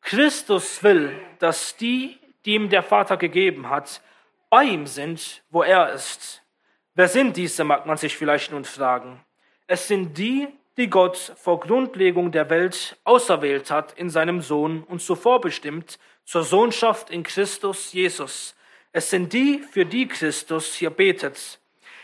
Christus 0.01 0.83
will, 0.83 1.19
dass 1.39 1.75
die, 1.75 2.19
die 2.45 2.55
ihm 2.55 2.69
der 2.69 2.83
Vater 2.83 3.17
gegeben 3.17 3.69
hat, 3.69 4.01
bei 4.49 4.63
ihm 4.63 4.87
sind, 4.87 5.43
wo 5.49 5.63
er 5.63 5.91
ist. 5.93 6.41
Wer 6.95 7.07
sind 7.07 7.37
diese, 7.37 7.63
mag 7.63 7.85
man 7.85 7.97
sich 7.97 8.17
vielleicht 8.17 8.51
nun 8.51 8.65
fragen. 8.65 9.23
Es 9.67 9.87
sind 9.87 10.17
die, 10.17 10.47
die 10.77 10.89
Gott 10.89 11.17
vor 11.35 11.59
Grundlegung 11.59 12.31
der 12.31 12.49
Welt 12.49 12.97
auserwählt 13.03 13.69
hat 13.69 13.93
in 13.93 14.09
seinem 14.09 14.41
Sohn 14.41 14.83
und 14.83 15.01
zuvor 15.01 15.41
bestimmt 15.41 15.99
zur 16.23 16.43
Sohnschaft 16.43 17.09
in 17.09 17.23
Christus 17.23 17.91
Jesus, 17.93 18.55
es 18.91 19.09
sind 19.09 19.33
die, 19.33 19.59
für 19.59 19.85
die 19.85 20.07
Christus 20.07 20.73
hier 20.75 20.89
betet. 20.89 21.59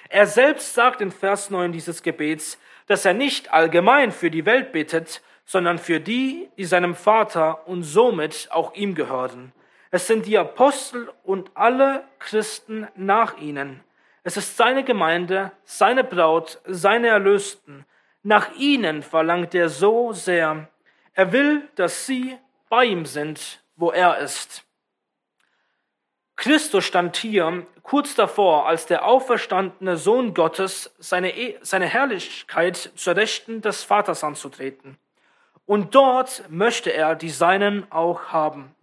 Er 0.10 0.28
selbst 0.28 0.74
sagt 0.74 1.02
in 1.02 1.12
Vers 1.12 1.50
9 1.50 1.72
dieses 1.72 2.04
Gebets, 2.04 2.60
dass 2.88 3.06
er 3.06 3.14
nicht 3.14 3.52
allgemein 3.52 4.12
für 4.12 4.30
die 4.30 4.46
Welt 4.46 4.72
betet, 4.72 5.22
sondern 5.46 5.80
für 5.80 6.00
die, 6.00 6.50
die 6.58 6.66
seinem 6.66 6.96
Vater 6.96 7.68
und 7.68 7.84
somit 7.84 8.50
auch 8.52 8.74
ihm 8.76 8.94
gehören. 8.94 9.52
Es 9.90 10.08
sind 10.08 10.26
die 10.26 10.38
Apostel 10.38 11.12
und 11.24 11.52
alle 11.56 12.04
Christen 12.20 12.88
nach 12.96 13.38
ihnen. 13.38 13.84
Es 14.24 14.38
ist 14.38 14.58
seine 14.58 14.84
Gemeinde, 14.84 15.52
seine 15.64 16.04
Braut, 16.04 16.60
seine 16.66 17.08
Erlösten. 17.08 17.86
Nach 18.24 18.56
ihnen 18.58 19.04
verlangt 19.04 19.56
er 19.56 19.70
so 19.70 20.14
sehr. 20.14 20.68
Er 21.14 21.32
will, 21.32 21.68
dass 21.76 22.06
sie 22.06 22.38
bei 22.70 22.86
ihm 22.86 23.06
sind, 23.06 23.64
wo 23.76 23.92
er 23.92 24.18
ist. 24.18 24.66
Christus 26.36 26.84
stand 26.84 27.16
hier 27.16 27.66
kurz 27.82 28.16
davor, 28.16 28.68
als 28.68 28.86
der 28.86 29.06
auferstandene 29.06 29.98
Sohn 29.98 30.34
Gottes 30.34 30.94
seine, 31.00 31.38
e, 31.38 31.58
seine 31.62 31.86
Herrlichkeit 31.86 32.92
zur 32.96 33.16
Rechten 33.16 33.62
des 33.62 33.84
Vaters 33.84 34.24
anzutreten. 34.24 34.98
Und 35.66 35.96
dort 35.96 36.44
möchte 36.50 36.92
er 36.92 37.16
die 37.16 37.30
Seinen 37.30 37.92
auch 37.92 38.26
haben. 38.26 38.76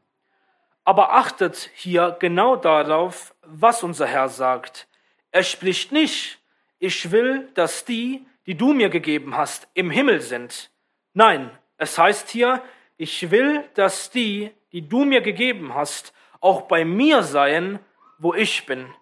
Aber 0.85 1.13
achtet 1.13 1.71
hier 1.75 2.17
genau 2.19 2.57
darauf, 2.57 3.35
was 3.43 3.83
unser 3.83 4.07
Herr 4.07 4.29
sagt. 4.29 4.89
Er 5.31 5.45
spricht 5.45 5.93
nicht, 5.93 6.39
ich 6.79 7.13
will, 7.13 7.49
dass 7.55 7.85
die, 7.85 8.27
die 8.47 8.57
du 8.57 8.73
mir 8.73 8.89
gegeben 8.89 9.37
hast, 9.37 9.69
im 9.75 9.91
Himmel 9.91 10.21
sind. 10.21 10.71
Nein, 11.15 11.51
es 11.77 11.99
heißt 11.99 12.31
hier, 12.31 12.63
ich 12.97 13.31
will, 13.31 13.65
dass 13.75 14.11
die, 14.11 14.51
die 14.73 14.89
du 14.89 15.05
mir 15.05 15.21
gegeben 15.21 15.75
hast, 15.75 16.13
auch 16.43 16.63
bei 16.63 16.85
mir 16.85 17.23
sein, 17.23 17.79
wo 18.19 18.35
ich 18.35 18.67
bin. 18.67 18.93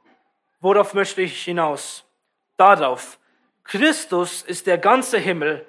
Worauf 0.61 0.95
möchte 0.95 1.23
ich 1.23 1.43
hinaus? 1.43 2.05
Darauf. 2.57 3.19
Christus 3.65 4.43
ist 4.43 4.67
der 4.67 4.79
ganze 4.79 5.19
Himmel, 5.19 5.67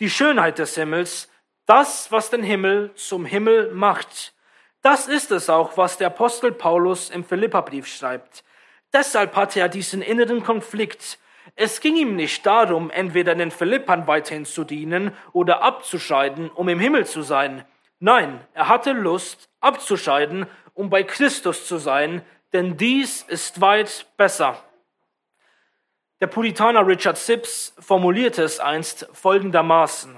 die 0.00 0.10
Schönheit 0.10 0.58
des 0.58 0.74
Himmels, 0.74 1.30
das, 1.66 2.12
was 2.12 2.30
den 2.30 2.42
Himmel 2.42 2.92
zum 2.94 3.24
Himmel 3.24 3.72
macht. 3.72 4.34
Das 4.82 5.08
ist 5.08 5.30
es 5.30 5.48
auch, 5.48 5.78
was 5.78 5.96
der 5.96 6.08
Apostel 6.08 6.52
Paulus 6.52 7.08
im 7.08 7.24
Philipperbrief 7.24 7.86
schreibt. 7.86 8.44
Deshalb 8.92 9.34
hatte 9.34 9.60
er 9.60 9.70
diesen 9.70 10.02
inneren 10.02 10.42
Konflikt. 10.42 11.18
Es 11.56 11.80
ging 11.80 11.96
ihm 11.96 12.16
nicht 12.16 12.44
darum, 12.44 12.90
entweder 12.90 13.34
den 13.34 13.50
Philippern 13.50 14.06
weiterhin 14.06 14.44
zu 14.44 14.64
dienen 14.64 15.12
oder 15.32 15.62
abzuscheiden, 15.62 16.50
um 16.50 16.68
im 16.68 16.80
Himmel 16.80 17.06
zu 17.06 17.22
sein. 17.22 17.64
Nein, 17.98 18.40
er 18.52 18.68
hatte 18.68 18.92
Lust, 18.92 19.48
abzuscheiden 19.60 20.46
um 20.74 20.90
bei 20.90 21.02
Christus 21.02 21.66
zu 21.66 21.78
sein, 21.78 22.24
denn 22.52 22.76
dies 22.76 23.22
ist 23.22 23.60
weit 23.60 24.06
besser. 24.16 24.62
Der 26.20 26.26
Puritaner 26.26 26.86
Richard 26.86 27.18
Sibbs 27.18 27.74
formulierte 27.78 28.42
es 28.42 28.60
einst 28.60 29.08
folgendermaßen. 29.12 30.16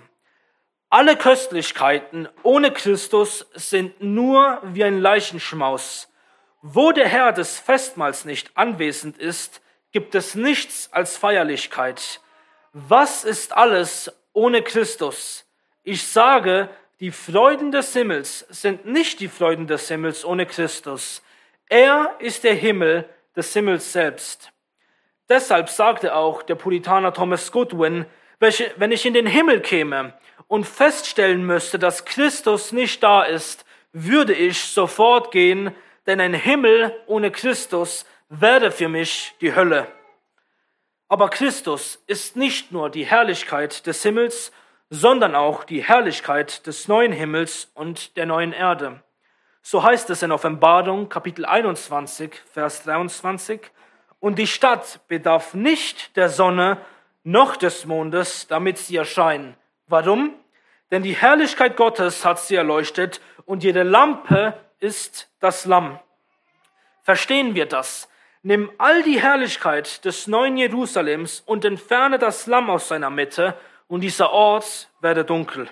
Alle 0.90 1.16
Köstlichkeiten 1.16 2.28
ohne 2.42 2.72
Christus 2.72 3.46
sind 3.54 4.00
nur 4.02 4.60
wie 4.64 4.84
ein 4.84 4.98
Leichenschmaus. 4.98 6.08
Wo 6.62 6.92
der 6.92 7.08
Herr 7.08 7.32
des 7.32 7.58
Festmahls 7.58 8.24
nicht 8.24 8.56
anwesend 8.56 9.18
ist, 9.18 9.62
gibt 9.92 10.14
es 10.14 10.34
nichts 10.34 10.92
als 10.92 11.16
Feierlichkeit. 11.16 12.20
Was 12.72 13.24
ist 13.24 13.56
alles 13.56 14.10
ohne 14.36 14.60
Christus. 14.60 15.46
Ich 15.82 16.06
sage, 16.06 16.68
die 17.00 17.10
Freuden 17.10 17.72
des 17.72 17.92
Himmels 17.92 18.46
sind 18.48 18.86
nicht 18.86 19.20
die 19.20 19.28
Freuden 19.28 19.66
des 19.66 19.88
Himmels 19.88 20.24
ohne 20.24 20.46
Christus. 20.46 21.22
Er 21.68 22.14
ist 22.20 22.44
der 22.44 22.54
Himmel 22.54 23.06
des 23.36 23.52
Himmels 23.52 23.92
selbst. 23.92 24.50
Deshalb 25.28 25.68
sagte 25.68 26.14
auch 26.14 26.42
der 26.42 26.54
Puritaner 26.54 27.12
Thomas 27.12 27.52
Goodwin, 27.52 28.06
wenn 28.38 28.92
ich 28.92 29.04
in 29.04 29.12
den 29.12 29.26
Himmel 29.26 29.60
käme 29.60 30.14
und 30.48 30.64
feststellen 30.64 31.44
müsste, 31.44 31.78
dass 31.78 32.06
Christus 32.06 32.72
nicht 32.72 33.02
da 33.02 33.24
ist, 33.24 33.66
würde 33.92 34.32
ich 34.32 34.58
sofort 34.60 35.32
gehen, 35.32 35.74
denn 36.06 36.20
ein 36.20 36.34
Himmel 36.34 36.96
ohne 37.06 37.30
Christus 37.30 38.06
wäre 38.30 38.70
für 38.70 38.88
mich 38.88 39.34
die 39.40 39.54
Hölle. 39.54 39.86
Aber 41.08 41.28
Christus 41.28 42.02
ist 42.06 42.36
nicht 42.36 42.72
nur 42.72 42.88
die 42.88 43.04
Herrlichkeit 43.04 43.86
des 43.86 44.02
Himmels, 44.02 44.50
sondern 44.90 45.34
auch 45.34 45.64
die 45.64 45.82
Herrlichkeit 45.82 46.66
des 46.66 46.88
neuen 46.88 47.12
Himmels 47.12 47.70
und 47.74 48.16
der 48.16 48.26
neuen 48.26 48.52
Erde. 48.52 49.02
So 49.62 49.82
heißt 49.82 50.10
es 50.10 50.22
in 50.22 50.30
Offenbarung 50.30 51.08
Kapitel 51.08 51.44
21, 51.44 52.40
Vers 52.52 52.84
23, 52.84 53.60
und 54.20 54.38
die 54.38 54.46
Stadt 54.46 55.00
bedarf 55.08 55.54
nicht 55.54 56.16
der 56.16 56.28
Sonne 56.28 56.78
noch 57.24 57.56
des 57.56 57.84
Mondes, 57.84 58.46
damit 58.46 58.78
sie 58.78 58.96
erscheinen. 58.96 59.56
Warum? 59.88 60.34
Denn 60.90 61.02
die 61.02 61.16
Herrlichkeit 61.16 61.76
Gottes 61.76 62.24
hat 62.24 62.38
sie 62.38 62.54
erleuchtet 62.54 63.20
und 63.44 63.64
jede 63.64 63.82
Lampe 63.82 64.54
ist 64.78 65.28
das 65.40 65.64
Lamm. 65.64 65.98
Verstehen 67.02 67.54
wir 67.54 67.66
das? 67.66 68.08
Nimm 68.42 68.70
all 68.78 69.02
die 69.02 69.20
Herrlichkeit 69.20 70.04
des 70.04 70.28
neuen 70.28 70.56
Jerusalems 70.56 71.42
und 71.44 71.64
entferne 71.64 72.18
das 72.18 72.46
Lamm 72.46 72.70
aus 72.70 72.86
seiner 72.86 73.10
Mitte, 73.10 73.54
und 73.88 74.00
dieser 74.00 74.32
Ort 74.32 74.90
werde 75.00 75.24
dunkel. 75.24 75.68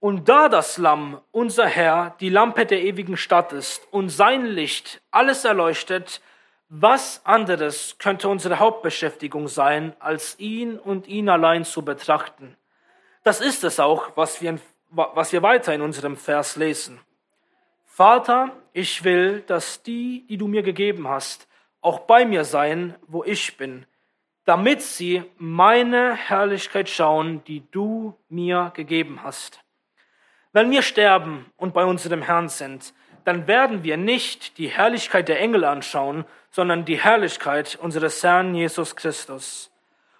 Und 0.00 0.28
da 0.28 0.48
das 0.48 0.78
Lamm, 0.78 1.20
unser 1.30 1.66
Herr, 1.66 2.16
die 2.18 2.28
Lampe 2.28 2.66
der 2.66 2.82
ewigen 2.82 3.16
Stadt 3.16 3.52
ist 3.52 3.86
und 3.92 4.08
sein 4.08 4.44
Licht 4.46 5.00
alles 5.12 5.44
erleuchtet, 5.44 6.20
was 6.68 7.24
anderes 7.24 7.96
könnte 7.98 8.28
unsere 8.28 8.58
Hauptbeschäftigung 8.58 9.46
sein, 9.46 9.94
als 10.00 10.38
ihn 10.38 10.78
und 10.78 11.06
ihn 11.06 11.28
allein 11.28 11.64
zu 11.64 11.84
betrachten? 11.84 12.56
Das 13.22 13.40
ist 13.40 13.62
es 13.62 13.78
auch, 13.78 14.16
was 14.16 14.42
wir, 14.42 14.58
was 14.90 15.32
wir 15.32 15.42
weiter 15.42 15.74
in 15.74 15.82
unserem 15.82 16.16
Vers 16.16 16.56
lesen. 16.56 16.98
Vater, 17.84 18.50
ich 18.72 19.04
will, 19.04 19.42
dass 19.42 19.82
die, 19.82 20.26
die 20.28 20.38
du 20.38 20.48
mir 20.48 20.62
gegeben 20.62 21.06
hast, 21.08 21.46
auch 21.82 22.00
bei 22.00 22.24
mir 22.24 22.44
seien, 22.44 22.96
wo 23.06 23.22
ich 23.22 23.56
bin, 23.56 23.86
damit 24.44 24.82
sie 24.82 25.22
meine 25.38 26.14
Herrlichkeit 26.14 26.88
schauen, 26.88 27.42
die 27.44 27.62
du 27.70 28.16
mir 28.28 28.72
gegeben 28.74 29.20
hast. 29.22 29.60
Wenn 30.52 30.70
wir 30.70 30.82
sterben 30.82 31.46
und 31.56 31.72
bei 31.72 31.84
unserem 31.84 32.22
Herrn 32.22 32.48
sind, 32.48 32.92
dann 33.24 33.46
werden 33.46 33.84
wir 33.84 33.96
nicht 33.96 34.58
die 34.58 34.68
Herrlichkeit 34.68 35.28
der 35.28 35.40
Engel 35.40 35.64
anschauen, 35.64 36.24
sondern 36.50 36.84
die 36.84 37.00
Herrlichkeit 37.00 37.78
unseres 37.80 38.22
Herrn 38.22 38.54
Jesus 38.54 38.96
Christus. 38.96 39.70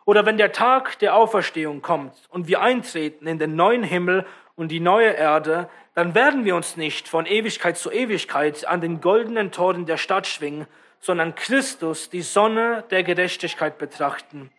Oder 0.05 0.25
wenn 0.25 0.39
der 0.39 0.53
Tag 0.53 0.99
der 1.01 1.15
Auferstehung 1.15 1.83
kommt 1.83 2.15
und 2.31 2.49
wir 2.49 2.61
eintreten 2.61 3.27
in 3.27 3.39
den 3.39 3.57
neuen 3.57 3.83
Himmel 3.83 4.27
und 4.57 4.69
die 4.69 4.81
neue 4.81 5.11
Erde, 5.11 5.69
dann 5.95 6.15
werden 6.15 6.45
wir 6.45 6.57
uns 6.57 6.77
nicht 6.77 7.09
von 7.09 7.27
Ewigkeit 7.27 7.77
zu 7.77 7.91
Ewigkeit 7.91 8.67
an 8.67 8.81
den 8.81 9.01
goldenen 9.01 9.53
Toren 9.53 9.87
der 9.87 9.99
Stadt 9.99 10.27
schwingen, 10.27 10.67
sondern 11.03 11.35
Christus, 11.35 12.09
die 12.09 12.23
Sonne 12.23 12.85
der 12.91 13.03
Gerechtigkeit, 13.03 13.77
betrachten. 13.77 14.51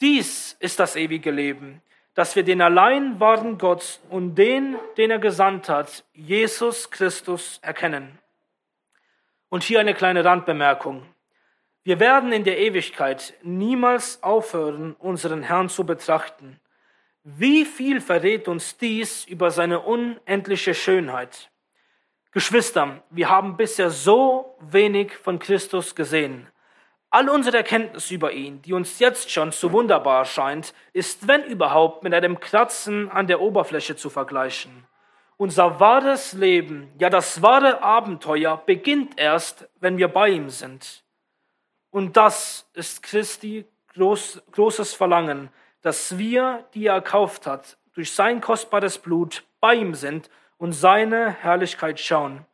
Dies 0.00 0.56
ist 0.58 0.80
das 0.80 0.96
ewige 0.96 1.30
Leben, 1.30 1.82
dass 2.14 2.34
wir 2.34 2.42
den 2.42 2.62
allein 2.62 3.20
wahren 3.20 3.58
Gott 3.58 4.00
und 4.08 4.34
den, 4.34 4.76
den 4.96 5.10
er 5.10 5.18
gesandt 5.18 5.68
hat, 5.68 6.04
Jesus 6.14 6.90
Christus, 6.90 7.58
erkennen. 7.62 8.18
Und 9.50 9.62
hier 9.62 9.78
eine 9.78 9.94
kleine 9.94 10.24
Randbemerkung. 10.24 11.06
Wir 11.84 12.00
werden 12.00 12.32
in 12.32 12.44
der 12.44 12.58
Ewigkeit 12.58 13.34
niemals 13.42 14.22
aufhören, 14.22 14.94
unseren 14.98 15.42
Herrn 15.42 15.68
zu 15.68 15.84
betrachten. 15.84 16.58
Wie 17.24 17.66
viel 17.66 18.00
verrät 18.00 18.48
uns 18.48 18.78
dies 18.78 19.26
über 19.26 19.50
seine 19.50 19.80
unendliche 19.80 20.72
Schönheit? 20.72 21.50
Geschwister, 22.34 23.00
wir 23.10 23.30
haben 23.30 23.56
bisher 23.56 23.90
so 23.90 24.56
wenig 24.58 25.14
von 25.16 25.38
Christus 25.38 25.94
gesehen. 25.94 26.48
All 27.08 27.28
unsere 27.28 27.58
Erkenntnis 27.58 28.10
über 28.10 28.32
ihn, 28.32 28.60
die 28.60 28.72
uns 28.72 28.98
jetzt 28.98 29.30
schon 29.30 29.52
zu 29.52 29.70
wunderbar 29.70 30.18
erscheint, 30.18 30.74
ist, 30.92 31.28
wenn 31.28 31.44
überhaupt, 31.44 32.02
mit 32.02 32.12
einem 32.12 32.40
Kratzen 32.40 33.08
an 33.08 33.28
der 33.28 33.40
Oberfläche 33.40 33.94
zu 33.94 34.10
vergleichen. 34.10 34.84
Unser 35.36 35.78
wahres 35.78 36.32
Leben, 36.32 36.90
ja 36.98 37.08
das 37.08 37.40
wahre 37.40 37.84
Abenteuer 37.84 38.60
beginnt 38.66 39.12
erst, 39.16 39.68
wenn 39.78 39.96
wir 39.96 40.08
bei 40.08 40.30
ihm 40.30 40.50
sind. 40.50 41.04
Und 41.90 42.16
das 42.16 42.68
ist 42.74 43.04
Christi 43.04 43.64
groß, 43.94 44.42
großes 44.50 44.92
Verlangen, 44.92 45.50
dass 45.82 46.18
wir, 46.18 46.64
die 46.74 46.86
er 46.86 46.94
erkauft 46.94 47.46
hat, 47.46 47.78
durch 47.92 48.12
sein 48.12 48.40
kostbares 48.40 48.98
Blut 48.98 49.44
bei 49.60 49.76
ihm 49.76 49.94
sind 49.94 50.28
und 50.58 50.72
seine 50.72 51.30
Herrlichkeit 51.40 52.00
schauen. 52.00 52.44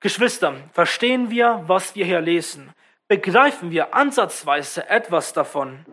Geschwister, 0.00 0.54
verstehen 0.72 1.30
wir, 1.30 1.62
was 1.66 1.94
wir 1.94 2.04
hier 2.06 2.20
lesen? 2.20 2.72
Begreifen 3.06 3.70
wir 3.70 3.94
ansatzweise 3.94 4.88
etwas 4.88 5.32
davon? 5.32 5.84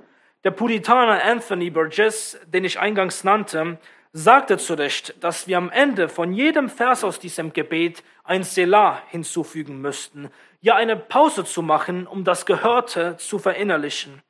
Der 0.43 0.51
Puritaner 0.51 1.23
Anthony 1.23 1.69
Burgess, 1.69 2.39
den 2.45 2.63
ich 2.63 2.79
eingangs 2.79 3.23
nannte, 3.23 3.79
sagte 4.13 4.57
zu 4.57 4.75
Recht, 4.75 5.21
dass 5.21 5.47
wir 5.47 5.57
am 5.57 5.69
Ende 5.69 6.09
von 6.09 6.31
jedem 6.31 6.69
Vers 6.69 7.03
aus 7.03 7.19
diesem 7.19 7.53
Gebet 7.53 8.03
ein 8.23 8.43
Selah 8.43 9.01
hinzufügen 9.09 9.81
müssten, 9.81 10.29
ja 10.61 10.75
eine 10.75 10.95
Pause 10.95 11.43
zu 11.43 11.61
machen, 11.61 12.07
um 12.07 12.23
das 12.23 12.45
Gehörte 12.45 13.17
zu 13.17 13.39
verinnerlichen. 13.39 14.21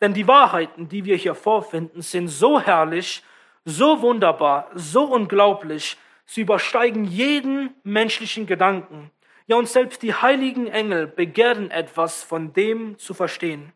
Denn 0.00 0.14
die 0.14 0.26
Wahrheiten, 0.26 0.88
die 0.88 1.04
wir 1.04 1.16
hier 1.16 1.34
vorfinden, 1.34 2.02
sind 2.02 2.28
so 2.28 2.60
herrlich, 2.60 3.22
so 3.64 4.02
wunderbar, 4.02 4.70
so 4.74 5.04
unglaublich, 5.04 5.96
sie 6.26 6.42
übersteigen 6.42 7.04
jeden 7.04 7.74
menschlichen 7.84 8.46
Gedanken. 8.46 9.10
Ja, 9.46 9.56
und 9.56 9.68
selbst 9.68 10.02
die 10.02 10.14
heiligen 10.14 10.66
Engel 10.66 11.06
begehren 11.06 11.70
etwas 11.70 12.22
von 12.22 12.52
dem 12.52 12.98
zu 12.98 13.14
verstehen. 13.14 13.72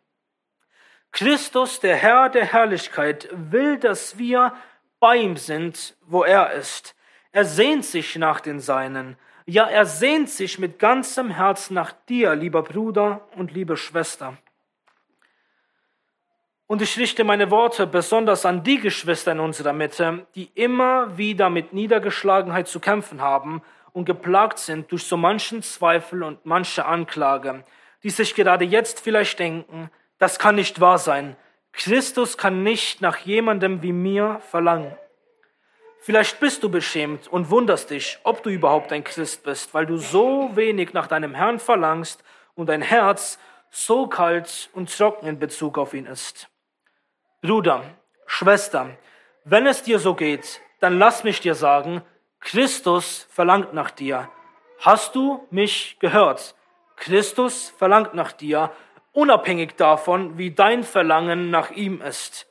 Christus, 1.12 1.80
der 1.80 1.96
Herr 1.96 2.28
der 2.28 2.44
Herrlichkeit, 2.44 3.28
will, 3.32 3.78
dass 3.78 4.18
wir 4.18 4.54
bei 5.00 5.16
ihm 5.16 5.36
sind, 5.36 5.96
wo 6.02 6.24
er 6.24 6.52
ist. 6.52 6.94
Er 7.32 7.44
sehnt 7.44 7.84
sich 7.84 8.16
nach 8.16 8.40
den 8.40 8.60
Seinen. 8.60 9.16
Ja, 9.44 9.64
er 9.66 9.86
sehnt 9.86 10.28
sich 10.28 10.58
mit 10.58 10.78
ganzem 10.78 11.30
Herzen 11.30 11.74
nach 11.74 11.92
dir, 12.08 12.34
lieber 12.34 12.62
Bruder 12.62 13.28
und 13.36 13.52
liebe 13.52 13.76
Schwester. 13.76 14.36
Und 16.68 16.82
ich 16.82 16.98
richte 16.98 17.22
meine 17.22 17.50
Worte 17.52 17.86
besonders 17.86 18.44
an 18.44 18.64
die 18.64 18.80
Geschwister 18.80 19.32
in 19.32 19.40
unserer 19.40 19.72
Mitte, 19.72 20.26
die 20.34 20.50
immer 20.54 21.16
wieder 21.16 21.48
mit 21.48 21.72
Niedergeschlagenheit 21.72 22.66
zu 22.66 22.80
kämpfen 22.80 23.20
haben 23.20 23.62
und 23.92 24.04
geplagt 24.04 24.58
sind 24.58 24.90
durch 24.90 25.04
so 25.04 25.16
manchen 25.16 25.62
Zweifel 25.62 26.24
und 26.24 26.44
manche 26.44 26.84
Anklage, 26.84 27.64
die 28.02 28.10
sich 28.10 28.34
gerade 28.34 28.64
jetzt 28.64 29.00
vielleicht 29.00 29.38
denken, 29.38 29.90
das 30.18 30.40
kann 30.40 30.56
nicht 30.56 30.80
wahr 30.80 30.98
sein. 30.98 31.36
Christus 31.72 32.36
kann 32.36 32.64
nicht 32.64 33.00
nach 33.00 33.18
jemandem 33.18 33.82
wie 33.82 33.92
mir 33.92 34.40
verlangen. 34.50 34.96
Vielleicht 36.00 36.40
bist 36.40 36.62
du 36.62 36.68
beschämt 36.68 37.28
und 37.28 37.50
wunderst 37.50 37.90
dich, 37.90 38.18
ob 38.24 38.42
du 38.42 38.50
überhaupt 38.50 38.92
ein 38.92 39.04
Christ 39.04 39.44
bist, 39.44 39.72
weil 39.72 39.86
du 39.86 39.98
so 39.98 40.50
wenig 40.54 40.92
nach 40.94 41.06
deinem 41.06 41.34
Herrn 41.34 41.58
verlangst 41.58 42.24
und 42.54 42.68
dein 42.68 42.82
Herz 42.82 43.38
so 43.70 44.08
kalt 44.08 44.70
und 44.72 44.96
trocken 44.96 45.26
in 45.26 45.38
Bezug 45.38 45.78
auf 45.78 45.94
ihn 45.94 46.06
ist. 46.06 46.48
Bruder, 47.46 47.84
Schwester, 48.26 48.98
wenn 49.44 49.68
es 49.68 49.84
dir 49.84 50.00
so 50.00 50.14
geht, 50.14 50.60
dann 50.80 50.98
lass 50.98 51.22
mich 51.22 51.40
dir 51.40 51.54
sagen, 51.54 52.02
Christus 52.40 53.28
verlangt 53.30 53.72
nach 53.72 53.92
dir. 53.92 54.28
Hast 54.80 55.14
du 55.14 55.46
mich 55.50 55.96
gehört? 56.00 56.56
Christus 56.96 57.72
verlangt 57.78 58.14
nach 58.14 58.32
dir, 58.32 58.72
unabhängig 59.12 59.76
davon, 59.76 60.36
wie 60.38 60.50
dein 60.50 60.82
Verlangen 60.82 61.50
nach 61.50 61.70
ihm 61.70 62.02
ist. 62.02 62.48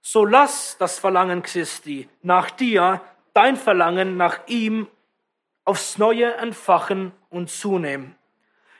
So 0.00 0.24
lass 0.24 0.78
das 0.78 1.00
Verlangen 1.00 1.42
Christi 1.42 2.08
nach 2.22 2.52
dir, 2.52 3.00
dein 3.34 3.56
Verlangen 3.56 4.16
nach 4.16 4.46
ihm 4.46 4.86
aufs 5.64 5.98
Neue 5.98 6.34
entfachen 6.34 7.10
und 7.30 7.50
zunehmen. 7.50 8.14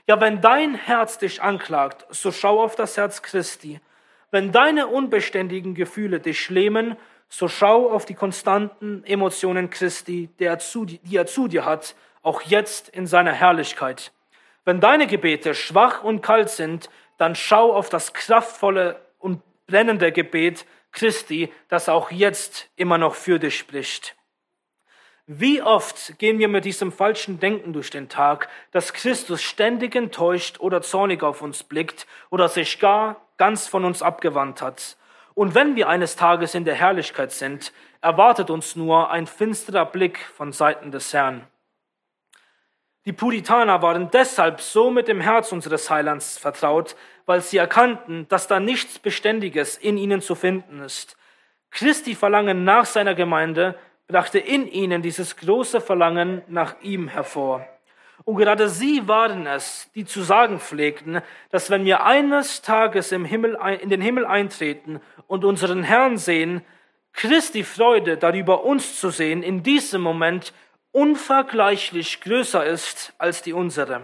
Ja, 0.07 0.20
wenn 0.20 0.40
dein 0.40 0.76
Herz 0.76 1.18
dich 1.18 1.42
anklagt, 1.42 2.07
so 2.11 2.31
schau 2.31 2.62
auf 2.62 2.76
das 2.76 2.96
Herz 2.96 3.20
Christi. 3.20 3.81
Wenn 4.30 4.52
deine 4.52 4.88
unbeständigen 4.88 5.74
Gefühle 5.74 6.20
dich 6.20 6.50
lähmen, 6.50 6.96
so 7.28 7.48
schau 7.48 7.90
auf 7.90 8.04
die 8.04 8.14
konstanten 8.14 9.04
Emotionen 9.04 9.70
Christi, 9.70 10.28
die 10.38 10.44
er, 10.44 10.58
zu, 10.58 10.84
die 10.84 11.16
er 11.16 11.26
zu 11.26 11.48
dir 11.48 11.64
hat, 11.64 11.94
auch 12.22 12.42
jetzt 12.42 12.88
in 12.88 13.06
seiner 13.06 13.32
Herrlichkeit. 13.32 14.12
Wenn 14.64 14.80
deine 14.80 15.06
Gebete 15.06 15.54
schwach 15.54 16.02
und 16.02 16.22
kalt 16.22 16.50
sind, 16.50 16.90
dann 17.18 17.34
schau 17.34 17.72
auf 17.72 17.88
das 17.88 18.12
kraftvolle 18.12 19.00
und 19.18 19.42
brennende 19.66 20.12
Gebet 20.12 20.66
Christi, 20.92 21.52
das 21.68 21.88
auch 21.88 22.10
jetzt 22.10 22.68
immer 22.76 22.98
noch 22.98 23.14
für 23.14 23.38
dich 23.38 23.56
spricht. 23.56 24.16
Wie 25.26 25.60
oft 25.60 26.18
gehen 26.18 26.38
wir 26.38 26.48
mit 26.48 26.64
diesem 26.64 26.92
falschen 26.92 27.40
Denken 27.40 27.72
durch 27.72 27.90
den 27.90 28.08
Tag, 28.08 28.48
dass 28.70 28.92
Christus 28.92 29.42
ständig 29.42 29.94
enttäuscht 29.96 30.60
oder 30.60 30.82
zornig 30.82 31.22
auf 31.22 31.42
uns 31.42 31.64
blickt 31.64 32.06
oder 32.30 32.48
sich 32.48 32.78
gar 32.78 33.25
ganz 33.37 33.66
von 33.66 33.85
uns 33.85 34.03
abgewandt 34.03 34.62
hat. 34.62 34.96
Und 35.35 35.55
wenn 35.55 35.77
wir 35.77 35.88
eines 35.88 36.16
Tages 36.16 36.55
in 36.55 36.64
der 36.64 36.75
Herrlichkeit 36.75 37.33
sind, 37.33 37.72
erwartet 38.01 38.51
uns 38.51 38.77
nur 38.77 39.11
ein 39.11 39.27
finsterer 39.27 39.85
Blick 39.87 40.18
von 40.18 40.53
Seiten 40.53 40.90
des 40.90 41.12
Herrn. 41.12 41.46
Die 43.05 43.12
Puritaner 43.12 43.83
waren 43.83 44.11
deshalb 44.11 44.61
so 44.61 44.90
mit 44.90 45.07
dem 45.07 45.20
Herz 45.20 45.53
unseres 45.53 45.90
Heilands 45.90 46.38
vertraut, 46.38 46.96
weil 47.25 47.40
sie 47.40 47.57
erkannten, 47.57 48.27
dass 48.29 48.49
da 48.49 48.59
nichts 48.59 48.99
Beständiges 48.99 49.77
in 49.77 49.96
ihnen 49.96 50.20
zu 50.20 50.35
finden 50.35 50.81
ist. 50.81 51.16
Christi 51.70 52.14
Verlangen 52.14 52.64
nach 52.64 52.87
seiner 52.87 53.14
Gemeinde 53.14 53.79
brachte 54.09 54.38
in 54.38 54.66
ihnen 54.66 55.03
dieses 55.03 55.37
große 55.37 55.81
Verlangen 55.81 56.42
nach 56.49 56.81
ihm 56.81 57.09
hervor. 57.09 57.66
Und 58.24 58.37
gerade 58.37 58.68
sie 58.68 59.07
waren 59.07 59.46
es, 59.46 59.90
die 59.94 60.05
zu 60.05 60.22
sagen 60.22 60.59
pflegten, 60.59 61.20
dass 61.50 61.70
wenn 61.70 61.85
wir 61.85 62.05
eines 62.05 62.62
Tages 62.62 63.12
im 63.12 63.24
Himmel, 63.24 63.59
in 63.81 63.90
den 63.90 64.00
Himmel 64.00 64.26
eintreten 64.26 65.00
und 65.26 65.44
unseren 65.44 65.83
Herrn 65.83 66.16
sehen, 66.16 66.62
Christi 67.12 67.64
Freude 67.64 68.16
darüber 68.16 68.64
uns 68.64 69.00
zu 69.00 69.11
sehen 69.11 69.42
in 69.42 69.62
diesem 69.62 70.02
Moment 70.02 70.52
unvergleichlich 70.92 72.20
größer 72.20 72.64
ist 72.64 73.14
als 73.18 73.42
die 73.42 73.52
unsere. 73.52 74.02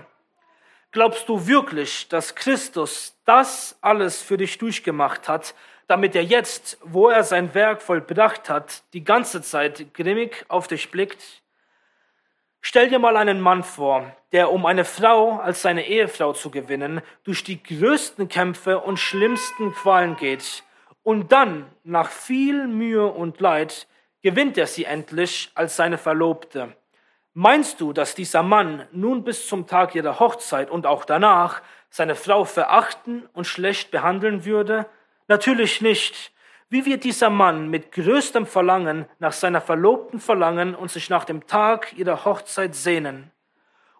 Glaubst 0.92 1.28
du 1.28 1.46
wirklich, 1.46 2.08
dass 2.08 2.34
Christus 2.34 3.16
das 3.24 3.78
alles 3.80 4.22
für 4.22 4.36
dich 4.36 4.58
durchgemacht 4.58 5.26
hat, 5.28 5.54
damit 5.88 6.14
er 6.14 6.22
jetzt, 6.22 6.78
wo 6.82 7.08
er 7.08 7.24
sein 7.24 7.54
Werk 7.54 7.82
vollbracht 7.82 8.48
hat, 8.48 8.82
die 8.92 9.04
ganze 9.04 9.42
Zeit 9.42 9.94
grimmig 9.94 10.44
auf 10.48 10.68
dich 10.68 10.90
blickt? 10.90 11.41
Stell 12.64 12.88
dir 12.88 13.00
mal 13.00 13.16
einen 13.16 13.40
Mann 13.40 13.64
vor, 13.64 14.14
der, 14.30 14.52
um 14.52 14.66
eine 14.66 14.84
Frau 14.84 15.40
als 15.40 15.62
seine 15.62 15.84
Ehefrau 15.84 16.32
zu 16.32 16.48
gewinnen, 16.48 17.02
durch 17.24 17.42
die 17.42 17.60
größten 17.60 18.28
Kämpfe 18.28 18.78
und 18.78 19.00
schlimmsten 19.00 19.74
Qualen 19.74 20.14
geht. 20.16 20.62
Und 21.02 21.32
dann, 21.32 21.66
nach 21.82 22.08
viel 22.08 22.68
Mühe 22.68 23.04
und 23.04 23.40
Leid, 23.40 23.88
gewinnt 24.22 24.56
er 24.56 24.68
sie 24.68 24.84
endlich 24.84 25.50
als 25.56 25.74
seine 25.74 25.98
Verlobte. 25.98 26.76
Meinst 27.34 27.80
du, 27.80 27.92
dass 27.92 28.14
dieser 28.14 28.44
Mann 28.44 28.86
nun 28.92 29.24
bis 29.24 29.48
zum 29.48 29.66
Tag 29.66 29.96
ihrer 29.96 30.20
Hochzeit 30.20 30.70
und 30.70 30.86
auch 30.86 31.04
danach 31.04 31.62
seine 31.90 32.14
Frau 32.14 32.44
verachten 32.44 33.28
und 33.32 33.48
schlecht 33.48 33.90
behandeln 33.90 34.44
würde? 34.44 34.86
Natürlich 35.26 35.80
nicht. 35.80 36.31
Wie 36.72 36.86
wird 36.86 37.04
dieser 37.04 37.28
Mann 37.28 37.68
mit 37.68 37.92
größtem 37.92 38.46
Verlangen 38.46 39.04
nach 39.18 39.34
seiner 39.34 39.60
Verlobten 39.60 40.18
verlangen 40.18 40.74
und 40.74 40.90
sich 40.90 41.10
nach 41.10 41.26
dem 41.26 41.46
Tag 41.46 41.92
ihrer 41.98 42.24
Hochzeit 42.24 42.74
sehnen? 42.74 43.30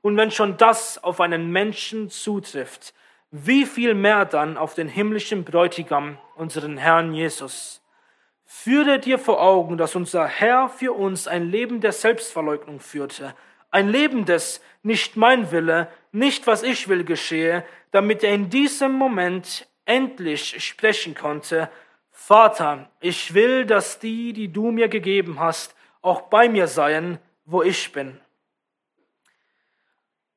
Und 0.00 0.16
wenn 0.16 0.30
schon 0.30 0.56
das 0.56 1.04
auf 1.04 1.20
einen 1.20 1.50
Menschen 1.50 2.08
zutrifft, 2.08 2.94
wie 3.30 3.66
viel 3.66 3.92
mehr 3.92 4.24
dann 4.24 4.56
auf 4.56 4.72
den 4.72 4.88
himmlischen 4.88 5.44
Bräutigam, 5.44 6.16
unseren 6.34 6.78
Herrn 6.78 7.12
Jesus? 7.12 7.82
Führe 8.46 8.98
dir 8.98 9.18
vor 9.18 9.42
Augen, 9.42 9.76
dass 9.76 9.94
unser 9.94 10.26
Herr 10.26 10.70
für 10.70 10.94
uns 10.94 11.28
ein 11.28 11.50
Leben 11.50 11.82
der 11.82 11.92
Selbstverleugnung 11.92 12.80
führte, 12.80 13.34
ein 13.70 13.90
Leben 13.90 14.24
des 14.24 14.62
nicht 14.82 15.14
mein 15.14 15.52
Wille, 15.52 15.88
nicht 16.10 16.46
was 16.46 16.62
ich 16.62 16.88
will 16.88 17.04
geschehe, 17.04 17.66
damit 17.90 18.24
er 18.24 18.34
in 18.34 18.48
diesem 18.48 18.92
Moment 18.92 19.68
endlich 19.84 20.64
sprechen 20.64 21.14
konnte, 21.14 21.68
Vater, 22.12 22.90
ich 23.00 23.34
will, 23.34 23.66
dass 23.66 23.98
die, 23.98 24.32
die 24.32 24.52
du 24.52 24.70
mir 24.70 24.88
gegeben 24.88 25.40
hast, 25.40 25.74
auch 26.02 26.22
bei 26.22 26.48
mir 26.48 26.68
seien, 26.68 27.18
wo 27.44 27.62
ich 27.62 27.90
bin. 27.90 28.20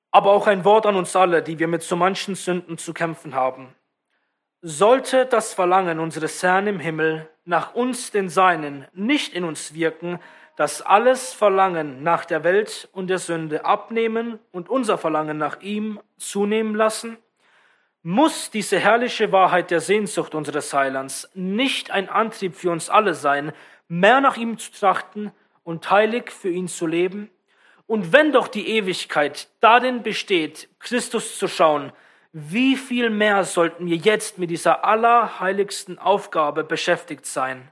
Aber 0.09 0.31
auch 0.31 0.47
ein 0.47 0.63
Wort 0.63 0.85
an 0.85 0.95
uns 0.95 1.15
alle, 1.15 1.43
die 1.43 1.59
wir 1.59 1.67
mit 1.67 1.83
so 1.83 1.95
manchen 1.95 2.35
Sünden 2.35 2.77
zu 2.77 2.93
kämpfen 2.93 3.35
haben. 3.35 3.75
Sollte 4.61 5.25
das 5.25 5.53
Verlangen 5.53 5.99
unseres 5.99 6.41
Herrn 6.41 6.67
im 6.67 6.79
Himmel 6.79 7.29
nach 7.43 7.75
uns, 7.75 8.11
den 8.11 8.29
Seinen, 8.29 8.87
nicht 8.93 9.33
in 9.33 9.43
uns 9.43 9.73
wirken, 9.73 10.19
dass 10.55 10.81
alles 10.81 11.33
Verlangen 11.33 12.01
nach 12.01 12.25
der 12.25 12.43
Welt 12.43 12.87
und 12.93 13.07
der 13.07 13.19
Sünde 13.19 13.65
abnehmen 13.65 14.39
und 14.51 14.69
unser 14.69 14.97
Verlangen 14.97 15.37
nach 15.37 15.59
ihm 15.61 15.99
zunehmen 16.17 16.73
lassen? 16.73 17.17
Muss 18.07 18.51
diese 18.51 18.77
herrliche 18.77 19.31
Wahrheit 19.31 19.71
der 19.71 19.81
Sehnsucht 19.81 20.35
unseres 20.35 20.71
Heilands 20.75 21.27
nicht 21.33 21.89
ein 21.89 22.07
Antrieb 22.07 22.53
für 22.55 22.69
uns 22.69 22.87
alle 22.87 23.15
sein, 23.15 23.51
mehr 23.87 24.21
nach 24.21 24.37
ihm 24.37 24.59
zu 24.59 24.71
trachten 24.71 25.31
und 25.63 25.89
heilig 25.89 26.29
für 26.29 26.51
ihn 26.51 26.67
zu 26.67 26.85
leben? 26.85 27.31
Und 27.87 28.13
wenn 28.13 28.31
doch 28.31 28.47
die 28.47 28.69
Ewigkeit 28.77 29.47
darin 29.59 30.03
besteht, 30.03 30.69
Christus 30.77 31.39
zu 31.39 31.47
schauen, 31.47 31.93
wie 32.31 32.75
viel 32.75 33.09
mehr 33.09 33.43
sollten 33.43 33.87
wir 33.87 33.97
jetzt 33.97 34.37
mit 34.37 34.51
dieser 34.51 34.85
allerheiligsten 34.85 35.97
Aufgabe 35.97 36.63
beschäftigt 36.63 37.25
sein? 37.25 37.71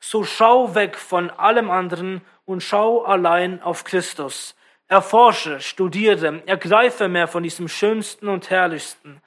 So 0.00 0.24
schau 0.24 0.74
weg 0.74 0.96
von 0.96 1.28
allem 1.28 1.70
anderen 1.70 2.22
und 2.46 2.62
schau 2.62 3.02
allein 3.02 3.62
auf 3.62 3.84
Christus. 3.84 4.56
Erforsche, 4.86 5.60
studiere, 5.60 6.42
ergreife 6.46 7.08
mehr 7.08 7.28
von 7.28 7.42
diesem 7.42 7.68
Schönsten 7.68 8.28
und 8.28 8.48
Herrlichsten. 8.48 9.20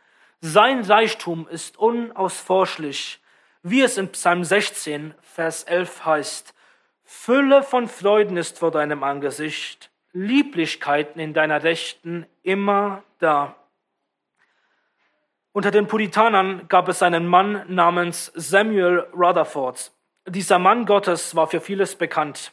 Sein 0.44 0.84
Reichtum 0.84 1.48
ist 1.48 1.78
unausforschlich, 1.78 3.20
wie 3.62 3.82
es 3.82 4.00
in 4.00 4.10
Psalm 4.10 4.44
16, 4.44 5.14
Vers 5.22 5.64
11 5.66 6.04
heißt. 6.04 6.56
Fülle 7.04 7.62
von 7.62 7.88
Freuden 7.88 8.38
ist 8.38 8.58
vor 8.58 8.72
deinem 8.72 9.04
Angesicht, 9.04 9.92
Lieblichkeiten 10.14 11.22
in 11.22 11.36
deiner 11.36 11.62
Rechten 11.62 12.26
immer 12.42 13.04
da. 13.20 13.56
Unter 15.52 15.70
den 15.70 15.86
Puritanern 15.86 16.68
gab 16.70 16.88
es 16.88 17.04
einen 17.04 17.28
Mann 17.28 17.64
namens 17.68 18.32
Samuel 18.34 19.06
Rutherford. 19.14 19.92
Dieser 20.26 20.58
Mann 20.58 20.88
Gottes 20.88 21.36
war 21.36 21.46
für 21.46 21.62
vieles 21.62 21.96
bekannt. 21.96 22.52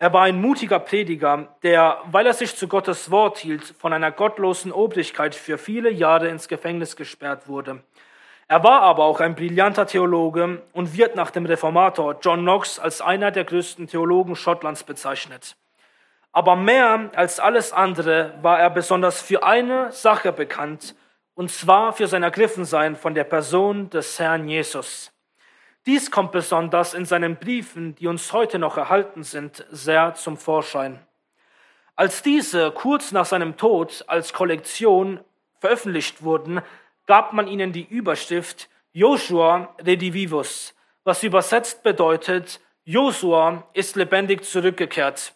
Er 0.00 0.12
war 0.12 0.22
ein 0.22 0.40
mutiger 0.40 0.78
Prediger, 0.78 1.48
der, 1.64 2.00
weil 2.10 2.26
er 2.26 2.32
sich 2.32 2.54
zu 2.54 2.68
Gottes 2.68 3.10
Wort 3.10 3.38
hielt, 3.38 3.64
von 3.64 3.92
einer 3.92 4.12
gottlosen 4.12 4.70
Obrigkeit 4.70 5.34
für 5.34 5.58
viele 5.58 5.90
Jahre 5.90 6.28
ins 6.28 6.46
Gefängnis 6.46 6.94
gesperrt 6.94 7.48
wurde. 7.48 7.82
Er 8.46 8.62
war 8.62 8.82
aber 8.82 9.04
auch 9.04 9.20
ein 9.20 9.34
brillanter 9.34 9.86
Theologe 9.86 10.62
und 10.72 10.96
wird 10.96 11.16
nach 11.16 11.32
dem 11.32 11.46
Reformator 11.46 12.16
John 12.22 12.42
Knox 12.42 12.78
als 12.78 13.00
einer 13.00 13.32
der 13.32 13.44
größten 13.44 13.88
Theologen 13.88 14.36
Schottlands 14.36 14.84
bezeichnet. 14.84 15.56
Aber 16.30 16.54
mehr 16.54 17.10
als 17.16 17.40
alles 17.40 17.72
andere 17.72 18.34
war 18.40 18.60
er 18.60 18.70
besonders 18.70 19.20
für 19.20 19.42
eine 19.42 19.90
Sache 19.90 20.32
bekannt, 20.32 20.94
und 21.34 21.50
zwar 21.50 21.92
für 21.92 22.06
sein 22.06 22.22
Ergriffensein 22.22 22.94
von 22.94 23.14
der 23.14 23.24
Person 23.24 23.90
des 23.90 24.18
Herrn 24.18 24.48
Jesus. 24.48 25.12
Dies 25.88 26.10
kommt 26.10 26.32
besonders 26.32 26.92
in 26.92 27.06
seinen 27.06 27.36
Briefen, 27.36 27.94
die 27.94 28.08
uns 28.08 28.34
heute 28.34 28.58
noch 28.58 28.76
erhalten 28.76 29.22
sind, 29.22 29.64
sehr 29.70 30.12
zum 30.12 30.36
Vorschein. 30.36 31.00
Als 31.96 32.22
diese 32.22 32.70
kurz 32.72 33.10
nach 33.10 33.24
seinem 33.24 33.56
Tod 33.56 34.04
als 34.06 34.34
Kollektion 34.34 35.20
veröffentlicht 35.60 36.22
wurden, 36.22 36.60
gab 37.06 37.32
man 37.32 37.48
ihnen 37.48 37.72
die 37.72 37.86
Überschrift 37.88 38.68
Joshua 38.92 39.74
Redivivus, 39.82 40.74
was 41.04 41.22
übersetzt 41.22 41.82
bedeutet, 41.82 42.60
Josua 42.84 43.66
ist 43.72 43.96
lebendig 43.96 44.44
zurückgekehrt. 44.44 45.32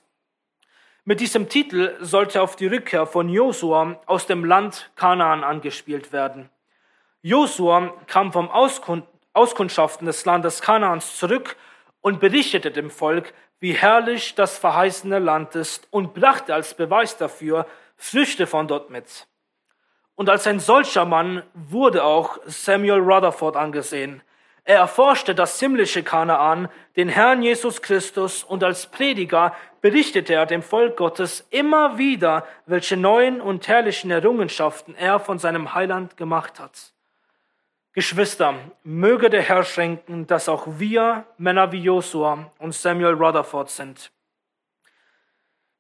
Mit 1.07 1.21
diesem 1.21 1.49
Titel 1.49 1.97
sollte 2.01 2.43
auf 2.43 2.57
die 2.57 2.67
Rückkehr 2.67 3.07
von 3.07 3.31
Josua 3.31 4.03
aus 4.05 4.27
dem 4.27 4.45
Land 4.45 4.91
Kanaan 4.97 5.45
angespielt 5.45 6.13
werden. 6.13 6.51
Josua 7.23 7.95
kam 8.07 8.35
vom 8.35 8.51
Auskund 8.51 9.07
Auskundschaften 9.33 10.07
des 10.07 10.25
Landes 10.25 10.61
Kanaans 10.61 11.17
zurück 11.17 11.57
und 12.01 12.21
berichtete 12.21 12.71
dem 12.71 12.91
Volk, 12.91 13.33
wie 13.61 13.73
herrlich 13.73 14.35
das 14.35 14.59
verheißene 14.59 15.19
Land 15.19 15.55
ist 15.55 15.87
und 15.91 16.15
brachte 16.15 16.55
als 16.55 16.75
Beweis 16.75 17.17
dafür 17.17 17.67
Früchte 17.97 18.47
von 18.47 18.67
dort 18.67 18.91
mit. 18.91 19.29
Und 20.15 20.29
als 20.29 20.47
ein 20.47 20.61
solcher 20.61 21.05
Mann 21.05 21.43
wurde 21.55 22.05
auch 22.05 22.39
Samuel 22.45 23.01
Rutherford 23.01 23.57
angesehen. 23.57 24.23
Er 24.65 24.79
erforschte 24.79 25.35
das 25.35 25.59
himmlische 25.59 26.03
Kanaan, 26.03 26.69
den 26.97 27.09
Herrn 27.09 27.43
Jesus 27.43 27.83
Christus, 27.83 28.45
und 28.45 28.63
als 28.63 28.87
Prediger 28.87 29.57
berichtete 29.81 30.35
er 30.35 30.47
dem 30.47 30.63
Volk 30.63 30.97
Gottes 30.97 31.47
immer 31.51 31.99
wieder, 31.99 32.47
welche 32.67 32.97
neuen 32.97 33.41
und 33.41 33.67
herrlichen 33.67 34.11
Errungenschaften 34.11 34.95
er 34.95 35.19
von 35.19 35.39
seinem 35.39 35.75
Heiland 35.75 36.17
gemacht 36.17 36.61
hat. 36.61 36.93
Geschwister, 37.95 38.55
möge 38.85 39.29
der 39.29 39.43
Herr 39.43 39.65
schenken, 39.65 40.27
dass 40.27 40.49
auch 40.49 40.67
wir 40.79 41.27
Männer 41.37 41.73
wie 41.73 41.83
Josua 41.83 42.51
und 42.59 42.75
Samuel 42.75 43.15
Rutherford 43.15 43.69
sind. 43.69 44.11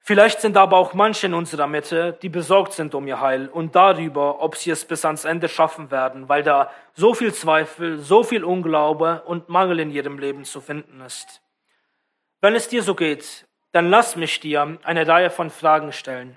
Vielleicht 0.05 0.41
sind 0.41 0.57
aber 0.57 0.77
auch 0.77 0.95
manche 0.95 1.27
in 1.27 1.33
unserer 1.33 1.69
Mitte, 1.69 2.19
die 2.21 2.29
besorgt 2.29 2.73
sind 2.73 2.95
um 2.95 3.07
ihr 3.07 3.21
Heil 3.21 3.49
und 3.49 3.77
darüber, 3.77 4.43
ob 4.43 4.57
sie 4.57 4.73
es 4.73 4.85
bis 4.85 5.05
ans 5.05 5.25
Ende 5.25 5.49
schaffen 5.49 5.93
werden, 5.93 6.29
weil 6.29 6.43
da 6.43 6.71
so 6.93 7.15
viel 7.15 7.33
Zweifel, 7.33 7.99
so 7.99 8.25
viel 8.25 8.45
Unglaube 8.45 9.23
und 9.27 9.49
Mangel 9.49 9.79
in 9.79 9.91
ihrem 9.93 10.19
Leben 10.19 10.45
zu 10.45 10.61
finden 10.61 11.01
ist. 11.01 11.41
Wenn 12.41 12.57
es 12.57 12.69
dir 12.69 12.83
so 12.83 12.97
geht, 12.97 13.47
dann 13.71 13.91
lass 13.91 14.17
mich 14.17 14.41
dir 14.41 14.77
eine 14.83 15.07
Reihe 15.07 15.31
von 15.31 15.51
Fragen 15.51 15.93
stellen. 15.93 16.37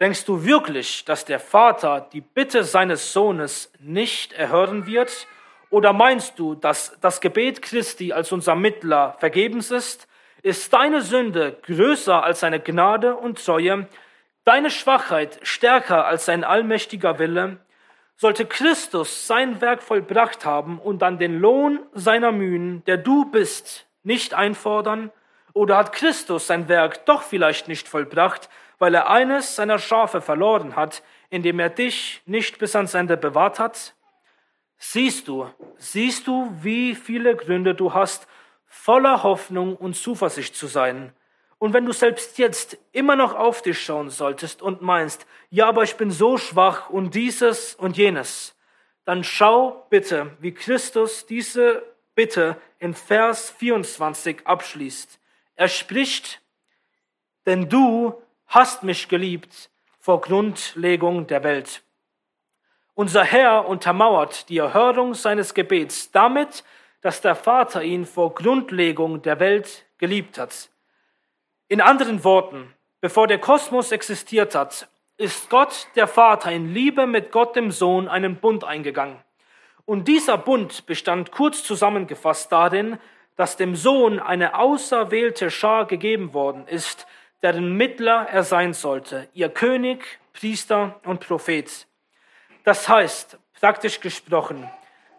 Denkst 0.00 0.24
du 0.24 0.44
wirklich, 0.44 1.04
dass 1.04 1.24
der 1.24 1.38
Vater 1.38 2.08
die 2.12 2.22
Bitte 2.22 2.64
seines 2.64 3.12
Sohnes 3.12 3.72
nicht 3.80 4.32
erhören 4.32 4.86
wird? 4.86 5.26
Oder 5.68 5.92
meinst 5.92 6.38
du, 6.38 6.54
dass 6.54 6.98
das 7.00 7.20
Gebet 7.20 7.62
Christi 7.62 8.12
als 8.12 8.32
unser 8.32 8.54
Mittler 8.54 9.16
vergebens 9.18 9.70
ist 9.70 10.08
ist 10.42 10.72
deine 10.72 11.02
Sünde 11.02 11.58
größer 11.62 12.22
als 12.22 12.40
seine 12.40 12.60
Gnade 12.60 13.16
und 13.16 13.44
Treue, 13.44 13.86
deine 14.44 14.70
Schwachheit 14.70 15.38
stärker 15.42 16.06
als 16.06 16.24
sein 16.24 16.44
allmächtiger 16.44 17.18
Wille, 17.18 17.58
sollte 18.16 18.46
Christus 18.46 19.26
sein 19.26 19.60
Werk 19.60 19.82
vollbracht 19.82 20.44
haben 20.44 20.78
und 20.78 21.00
dann 21.02 21.18
den 21.18 21.38
Lohn 21.38 21.80
seiner 21.94 22.32
Mühen, 22.32 22.84
der 22.86 22.98
du 22.98 23.24
bist, 23.30 23.86
nicht 24.02 24.34
einfordern? 24.34 25.10
Oder 25.52 25.76
hat 25.78 25.92
Christus 25.92 26.46
sein 26.46 26.68
Werk 26.68 27.06
doch 27.06 27.22
vielleicht 27.22 27.66
nicht 27.66 27.88
vollbracht, 27.88 28.48
weil 28.80 28.94
er 28.94 29.10
eines 29.10 29.54
seiner 29.54 29.78
Schafe 29.78 30.20
verloren 30.20 30.74
hat, 30.74 31.04
indem 31.28 31.60
er 31.60 31.68
dich 31.68 32.22
nicht 32.26 32.58
bis 32.58 32.74
ans 32.74 32.94
Ende 32.94 33.16
bewahrt 33.16 33.60
hat? 33.60 33.94
Siehst 34.78 35.28
du, 35.28 35.48
siehst 35.76 36.26
du, 36.26 36.50
wie 36.62 36.94
viele 36.94 37.36
Gründe 37.36 37.74
du 37.74 37.92
hast, 37.94 38.26
voller 38.66 39.22
Hoffnung 39.22 39.76
und 39.76 39.94
Zuversicht 39.94 40.56
zu 40.56 40.66
sein. 40.66 41.12
Und 41.58 41.74
wenn 41.74 41.84
du 41.84 41.92
selbst 41.92 42.38
jetzt 42.38 42.78
immer 42.92 43.16
noch 43.16 43.34
auf 43.34 43.60
dich 43.60 43.78
schauen 43.78 44.08
solltest 44.08 44.62
und 44.62 44.80
meinst, 44.80 45.26
ja, 45.50 45.68
aber 45.68 45.82
ich 45.82 45.96
bin 45.96 46.10
so 46.10 46.38
schwach 46.38 46.88
und 46.88 47.14
dieses 47.14 47.74
und 47.74 47.98
jenes, 47.98 48.56
dann 49.04 49.24
schau 49.24 49.86
bitte, 49.90 50.30
wie 50.40 50.54
Christus 50.54 51.26
diese 51.26 51.82
Bitte 52.14 52.56
in 52.78 52.94
Vers 52.94 53.50
24 53.50 54.46
abschließt. 54.46 55.20
Er 55.56 55.68
spricht, 55.68 56.40
denn 57.44 57.68
du 57.68 58.14
hast 58.50 58.82
mich 58.82 59.08
geliebt 59.08 59.70
vor 60.00 60.20
Grundlegung 60.20 61.28
der 61.28 61.44
Welt. 61.44 61.82
Unser 62.94 63.22
Herr 63.22 63.68
untermauert 63.68 64.48
die 64.48 64.58
Erhörung 64.58 65.14
seines 65.14 65.54
Gebets 65.54 66.10
damit, 66.10 66.64
dass 67.00 67.20
der 67.20 67.36
Vater 67.36 67.84
ihn 67.84 68.04
vor 68.04 68.34
Grundlegung 68.34 69.22
der 69.22 69.38
Welt 69.38 69.86
geliebt 69.98 70.36
hat. 70.36 70.68
In 71.68 71.80
anderen 71.80 72.24
Worten, 72.24 72.74
bevor 73.00 73.28
der 73.28 73.38
Kosmos 73.38 73.92
existiert 73.92 74.56
hat, 74.56 74.88
ist 75.16 75.48
Gott 75.48 75.86
der 75.94 76.08
Vater 76.08 76.50
in 76.50 76.74
Liebe 76.74 77.06
mit 77.06 77.30
Gott 77.30 77.54
dem 77.54 77.70
Sohn 77.70 78.08
einen 78.08 78.36
Bund 78.36 78.64
eingegangen. 78.64 79.18
Und 79.84 80.08
dieser 80.08 80.36
Bund 80.36 80.86
bestand 80.86 81.30
kurz 81.30 81.62
zusammengefasst 81.62 82.50
darin, 82.50 82.98
dass 83.36 83.56
dem 83.56 83.76
Sohn 83.76 84.18
eine 84.18 84.58
auserwählte 84.58 85.52
Schar 85.52 85.86
gegeben 85.86 86.34
worden 86.34 86.66
ist, 86.66 87.06
deren 87.42 87.76
Mittler 87.76 88.28
er 88.30 88.42
sein 88.42 88.72
sollte, 88.74 89.28
ihr 89.32 89.48
König, 89.48 90.04
Priester 90.32 91.00
und 91.04 91.20
Prophet. 91.20 91.86
Das 92.64 92.88
heißt, 92.88 93.38
praktisch 93.58 94.00
gesprochen, 94.00 94.70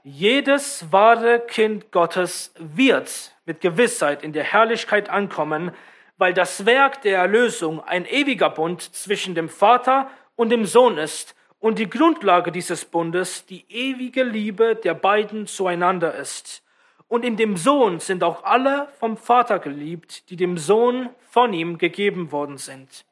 jedes 0.03 0.91
wahre 0.91 1.39
Kind 1.39 1.91
Gottes 1.91 2.53
wird 2.57 3.35
mit 3.45 3.61
Gewissheit 3.61 4.23
in 4.23 4.33
der 4.33 4.43
Herrlichkeit 4.43 5.09
ankommen, 5.09 5.71
weil 6.17 6.33
das 6.33 6.65
Werk 6.65 7.01
der 7.01 7.17
Erlösung 7.17 7.83
ein 7.83 8.05
ewiger 8.05 8.49
Bund 8.49 8.81
zwischen 8.81 9.35
dem 9.35 9.49
Vater 9.49 10.09
und 10.35 10.49
dem 10.49 10.65
Sohn 10.65 10.97
ist 10.97 11.35
und 11.59 11.77
die 11.77 11.89
Grundlage 11.89 12.51
dieses 12.51 12.85
Bundes 12.85 13.45
die 13.45 13.65
ewige 13.69 14.23
Liebe 14.23 14.75
der 14.75 14.95
beiden 14.95 15.47
zueinander 15.47 16.15
ist. 16.15 16.63
Und 17.11 17.25
in 17.25 17.35
dem 17.35 17.57
Sohn 17.57 17.99
sind 17.99 18.23
auch 18.23 18.45
alle 18.45 18.87
vom 18.97 19.17
Vater 19.17 19.59
geliebt, 19.59 20.29
die 20.29 20.37
dem 20.37 20.57
Sohn 20.57 21.09
von 21.29 21.51
ihm 21.51 21.77
gegeben 21.77 22.31
worden 22.31 22.57
sind. 22.57 23.03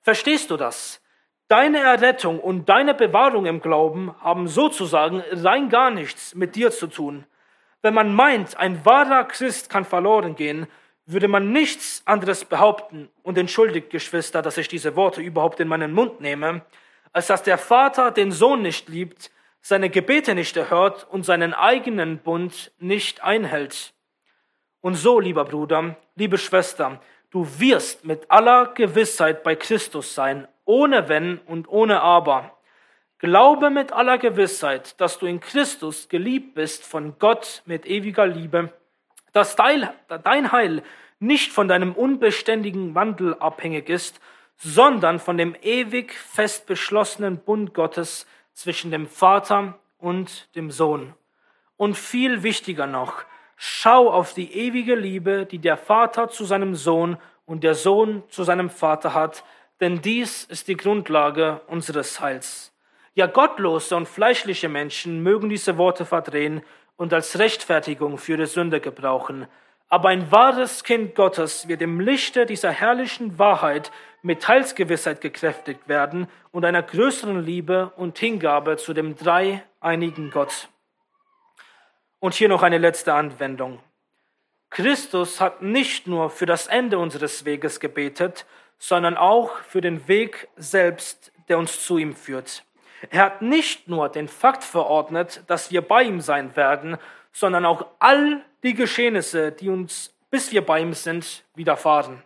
Verstehst 0.00 0.50
du 0.50 0.56
das? 0.56 1.00
Deine 1.46 1.78
Errettung 1.78 2.40
und 2.40 2.68
deine 2.68 2.94
Bewahrung 2.94 3.46
im 3.46 3.60
Glauben 3.60 4.12
haben 4.20 4.48
sozusagen 4.48 5.22
rein 5.30 5.68
gar 5.68 5.92
nichts 5.92 6.34
mit 6.34 6.56
dir 6.56 6.72
zu 6.72 6.88
tun. 6.88 7.26
Wenn 7.80 7.94
man 7.94 8.12
meint, 8.12 8.56
ein 8.56 8.84
wahrer 8.84 9.22
Christ 9.22 9.70
kann 9.70 9.84
verloren 9.84 10.34
gehen, 10.34 10.66
würde 11.06 11.28
man 11.28 11.52
nichts 11.52 12.02
anderes 12.06 12.44
behaupten, 12.44 13.08
und 13.22 13.38
entschuldigt, 13.38 13.90
Geschwister, 13.90 14.42
dass 14.42 14.58
ich 14.58 14.66
diese 14.66 14.96
Worte 14.96 15.20
überhaupt 15.20 15.60
in 15.60 15.68
meinen 15.68 15.92
Mund 15.92 16.20
nehme, 16.20 16.62
als 17.12 17.28
dass 17.28 17.44
der 17.44 17.56
Vater 17.56 18.10
den 18.10 18.32
Sohn 18.32 18.62
nicht 18.62 18.88
liebt, 18.88 19.30
seine 19.60 19.90
Gebete 19.90 20.34
nicht 20.34 20.56
erhört 20.56 21.06
und 21.10 21.24
seinen 21.24 21.54
eigenen 21.54 22.18
Bund 22.18 22.72
nicht 22.78 23.22
einhält. 23.22 23.92
Und 24.80 24.94
so, 24.94 25.20
lieber 25.20 25.44
Bruder, 25.44 25.96
liebe 26.14 26.38
Schwester, 26.38 27.00
du 27.30 27.46
wirst 27.58 28.04
mit 28.04 28.30
aller 28.30 28.68
Gewissheit 28.74 29.42
bei 29.42 29.56
Christus 29.56 30.14
sein, 30.14 30.46
ohne 30.64 31.08
Wenn 31.08 31.38
und 31.38 31.68
ohne 31.68 32.00
Aber. 32.00 32.58
Glaube 33.18 33.70
mit 33.70 33.92
aller 33.92 34.18
Gewissheit, 34.18 35.00
dass 35.00 35.18
du 35.18 35.26
in 35.26 35.40
Christus 35.40 36.08
geliebt 36.08 36.54
bist 36.54 36.84
von 36.84 37.18
Gott 37.18 37.62
mit 37.66 37.84
ewiger 37.84 38.26
Liebe, 38.26 38.72
dass 39.32 39.56
dein 39.56 40.52
Heil 40.52 40.82
nicht 41.18 41.50
von 41.50 41.66
deinem 41.66 41.94
unbeständigen 41.94 42.94
Wandel 42.94 43.34
abhängig 43.34 43.88
ist, 43.88 44.20
sondern 44.56 45.18
von 45.18 45.36
dem 45.36 45.56
ewig 45.62 46.12
fest 46.12 46.66
beschlossenen 46.66 47.38
Bund 47.38 47.74
Gottes 47.74 48.26
zwischen 48.58 48.90
dem 48.90 49.06
Vater 49.06 49.78
und 49.98 50.48
dem 50.56 50.72
Sohn. 50.72 51.14
Und 51.76 51.96
viel 51.96 52.42
wichtiger 52.42 52.88
noch, 52.88 53.22
schau 53.56 54.10
auf 54.10 54.34
die 54.34 54.52
ewige 54.52 54.96
Liebe, 54.96 55.46
die 55.46 55.60
der 55.60 55.76
Vater 55.76 56.28
zu 56.28 56.44
seinem 56.44 56.74
Sohn 56.74 57.18
und 57.46 57.62
der 57.62 57.76
Sohn 57.76 58.24
zu 58.30 58.42
seinem 58.42 58.68
Vater 58.68 59.14
hat, 59.14 59.44
denn 59.78 60.00
dies 60.00 60.42
ist 60.42 60.66
die 60.66 60.76
Grundlage 60.76 61.60
unseres 61.68 62.20
Heils. 62.20 62.72
Ja, 63.14 63.26
gottlose 63.26 63.94
und 63.94 64.08
fleischliche 64.08 64.68
Menschen 64.68 65.22
mögen 65.22 65.48
diese 65.48 65.78
Worte 65.78 66.04
verdrehen 66.04 66.62
und 66.96 67.14
als 67.14 67.38
Rechtfertigung 67.38 68.18
für 68.18 68.32
ihre 68.32 68.48
Sünde 68.48 68.80
gebrauchen. 68.80 69.46
Aber 69.88 70.10
ein 70.10 70.30
wahres 70.30 70.84
Kind 70.84 71.14
Gottes 71.14 71.66
wird 71.68 71.80
im 71.80 72.00
Lichte 72.00 72.44
dieser 72.44 72.70
herrlichen 72.70 73.38
Wahrheit 73.38 73.90
mit 74.22 74.46
Heilsgewissheit 74.46 75.20
gekräftigt 75.20 75.88
werden 75.88 76.28
und 76.50 76.64
einer 76.64 76.82
größeren 76.82 77.42
Liebe 77.42 77.92
und 77.96 78.18
Hingabe 78.18 78.76
zu 78.76 78.92
dem 78.92 79.16
dreieinigen 79.16 80.30
Gott. 80.30 80.68
Und 82.20 82.34
hier 82.34 82.48
noch 82.48 82.62
eine 82.62 82.78
letzte 82.78 83.14
Anwendung. 83.14 83.78
Christus 84.70 85.40
hat 85.40 85.62
nicht 85.62 86.06
nur 86.06 86.28
für 86.28 86.46
das 86.46 86.66
Ende 86.66 86.98
unseres 86.98 87.44
Weges 87.44 87.80
gebetet, 87.80 88.44
sondern 88.78 89.16
auch 89.16 89.56
für 89.58 89.80
den 89.80 90.06
Weg 90.08 90.48
selbst, 90.56 91.32
der 91.48 91.58
uns 91.58 91.84
zu 91.84 91.96
ihm 91.96 92.14
führt. 92.14 92.64
Er 93.10 93.22
hat 93.22 93.42
nicht 93.42 93.88
nur 93.88 94.08
den 94.08 94.28
Fakt 94.28 94.64
verordnet, 94.64 95.42
dass 95.46 95.70
wir 95.70 95.80
bei 95.80 96.02
ihm 96.02 96.20
sein 96.20 96.54
werden, 96.56 96.98
sondern 97.32 97.64
auch 97.64 97.86
all 97.98 98.44
die 98.62 98.74
Geschehnisse, 98.74 99.52
die 99.52 99.68
uns, 99.68 100.14
bis 100.30 100.52
wir 100.52 100.64
bei 100.64 100.80
ihm 100.80 100.94
sind, 100.94 101.44
widerfahren. 101.54 102.22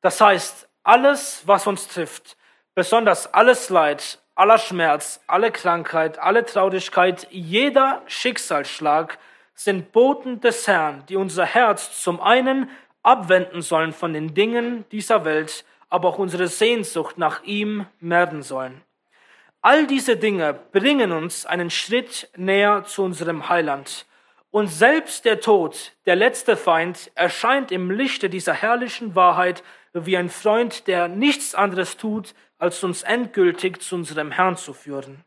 Das 0.00 0.20
heißt, 0.20 0.68
alles, 0.82 1.42
was 1.46 1.66
uns 1.66 1.88
trifft, 1.88 2.36
besonders 2.74 3.32
alles 3.32 3.70
Leid, 3.70 4.18
aller 4.34 4.58
Schmerz, 4.58 5.20
alle 5.26 5.52
Krankheit, 5.52 6.18
alle 6.18 6.44
Traurigkeit, 6.44 7.26
jeder 7.30 8.02
Schicksalsschlag 8.06 9.18
sind 9.54 9.92
Boten 9.92 10.40
des 10.40 10.66
Herrn, 10.66 11.04
die 11.08 11.16
unser 11.16 11.44
Herz 11.44 12.02
zum 12.02 12.20
einen 12.20 12.70
abwenden 13.02 13.62
sollen 13.62 13.92
von 13.92 14.12
den 14.12 14.34
Dingen 14.34 14.84
dieser 14.90 15.24
Welt, 15.24 15.64
aber 15.88 16.08
auch 16.08 16.18
unsere 16.18 16.48
Sehnsucht 16.48 17.18
nach 17.18 17.42
ihm 17.44 17.86
merken 18.00 18.42
sollen. 18.42 18.80
All 19.60 19.86
diese 19.86 20.16
Dinge 20.16 20.54
bringen 20.72 21.12
uns 21.12 21.46
einen 21.46 21.70
Schritt 21.70 22.28
näher 22.36 22.84
zu 22.84 23.04
unserem 23.04 23.48
Heiland. 23.48 24.06
Und 24.52 24.68
selbst 24.68 25.24
der 25.24 25.40
Tod, 25.40 25.92
der 26.04 26.14
letzte 26.14 26.58
Feind, 26.58 27.10
erscheint 27.14 27.72
im 27.72 27.90
Lichte 27.90 28.28
dieser 28.28 28.52
herrlichen 28.52 29.14
Wahrheit 29.14 29.64
wie 29.94 30.14
ein 30.14 30.28
Freund, 30.28 30.86
der 30.86 31.08
nichts 31.08 31.54
anderes 31.54 31.96
tut, 31.96 32.34
als 32.58 32.84
uns 32.84 33.02
endgültig 33.02 33.80
zu 33.80 33.94
unserem 33.94 34.30
Herrn 34.30 34.58
zu 34.58 34.74
führen. 34.74 35.24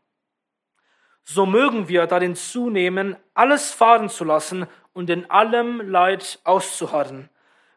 So 1.24 1.44
mögen 1.44 1.88
wir 1.88 2.06
darin 2.06 2.36
zunehmen, 2.36 3.16
alles 3.34 3.72
fahren 3.72 4.08
zu 4.08 4.22
lassen 4.22 4.68
und 4.92 5.10
in 5.10 5.28
allem 5.28 5.80
Leid 5.80 6.38
auszuharren. 6.44 7.28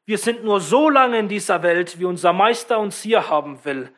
Wir 0.05 0.19
sind 0.19 0.43
nur 0.43 0.61
so 0.61 0.87
lange 0.87 1.17
in 1.17 1.29
dieser 1.29 1.63
Welt, 1.63 1.97
wie 1.97 2.05
unser 2.05 2.31
Meister 2.31 2.77
uns 2.77 3.01
hier 3.01 3.27
haben 3.27 3.65
will. 3.65 3.91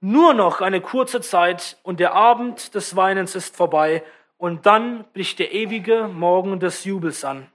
Nur 0.00 0.32
noch 0.32 0.62
eine 0.62 0.80
kurze 0.80 1.20
Zeit 1.20 1.76
und 1.82 2.00
der 2.00 2.14
Abend 2.14 2.74
des 2.74 2.96
Weinens 2.96 3.34
ist 3.34 3.54
vorbei 3.54 4.02
und 4.36 4.66
dann 4.66 5.04
bricht 5.12 5.38
der 5.38 5.52
ewige 5.52 6.08
Morgen 6.08 6.60
des 6.60 6.84
Jubels 6.84 7.24
an. 7.24 7.46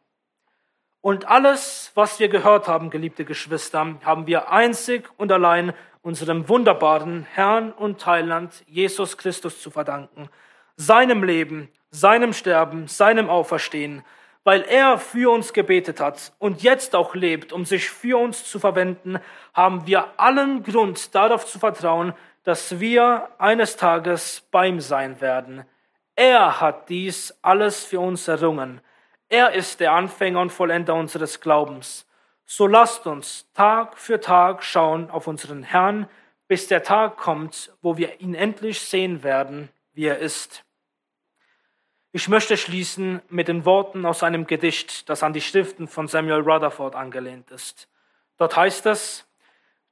Und 1.02 1.28
alles, 1.30 1.92
was 1.96 2.20
wir 2.20 2.28
gehört 2.28 2.68
haben, 2.68 2.90
geliebte 2.90 3.24
Geschwister, 3.24 3.96
haben 4.04 4.28
wir 4.28 4.52
einzig 4.52 5.10
und 5.18 5.32
allein 5.32 5.74
unserem 6.02 6.50
wunderbaren 6.50 7.24
Herrn 7.24 7.72
und 7.72 8.06
Heiland 8.06 8.64
Jesus 8.68 9.18
Christus 9.18 9.62
zu 9.62 9.72
verdanken, 9.72 10.30
seinem 10.76 11.24
Leben, 11.24 11.70
seinem 11.92 12.34
Sterben, 12.34 12.88
seinem 12.88 13.30
Auferstehen, 13.30 14.04
weil 14.44 14.62
er 14.64 14.98
für 14.98 15.32
uns 15.32 15.54
gebetet 15.54 16.00
hat 16.00 16.34
und 16.40 16.64
jetzt 16.64 16.96
auch 16.96 17.16
lebt, 17.16 17.54
um 17.54 17.66
sich 17.66 17.90
für 17.90 18.18
uns 18.18 18.46
zu 18.46 18.60
verwenden, 18.60 19.20
haben 19.54 19.86
wir 19.86 20.20
allen 20.20 20.64
Grund 20.64 21.14
darauf 21.14 21.46
zu 21.46 21.60
vertrauen, 21.60 22.14
dass 22.44 22.80
wir 22.80 23.30
eines 23.38 23.76
Tages 23.76 24.48
bei 24.52 24.68
ihm 24.68 24.80
sein 24.80 25.22
werden. 25.22 25.66
Er 26.20 26.60
hat 26.60 26.90
dies 26.90 27.34
alles 27.42 27.86
für 27.86 28.02
uns 28.02 28.28
errungen. 28.28 28.82
Er 29.30 29.54
ist 29.54 29.80
der 29.80 29.94
Anfänger 29.94 30.42
und 30.42 30.52
Vollender 30.52 30.94
unseres 30.96 31.40
Glaubens. 31.40 32.06
So 32.44 32.68
lasst 32.68 33.08
uns 33.08 33.50
Tag 33.54 33.98
für 33.98 34.20
Tag 34.20 34.62
schauen 34.66 35.10
auf 35.10 35.28
unseren 35.28 35.64
Herrn, 35.64 36.10
bis 36.50 36.68
der 36.68 36.84
Tag 36.84 37.16
kommt, 37.16 37.72
wo 37.82 37.96
wir 37.96 38.20
ihn 38.20 38.36
endlich 38.36 38.82
sehen 38.82 39.24
werden, 39.24 39.70
wie 39.94 40.08
er 40.08 40.18
ist. 40.18 40.66
Ich 42.12 42.28
möchte 42.28 42.58
schließen 42.58 43.22
mit 43.30 43.48
den 43.48 43.64
Worten 43.64 44.06
aus 44.06 44.22
einem 44.22 44.46
Gedicht, 44.46 45.08
das 45.08 45.24
an 45.24 45.32
die 45.32 45.40
Schriften 45.40 45.88
von 45.88 46.10
Samuel 46.10 46.42
Rutherford 46.42 46.96
angelehnt 46.96 47.50
ist. 47.50 47.88
Dort 48.36 48.58
heißt 48.58 48.88
es, 48.88 49.26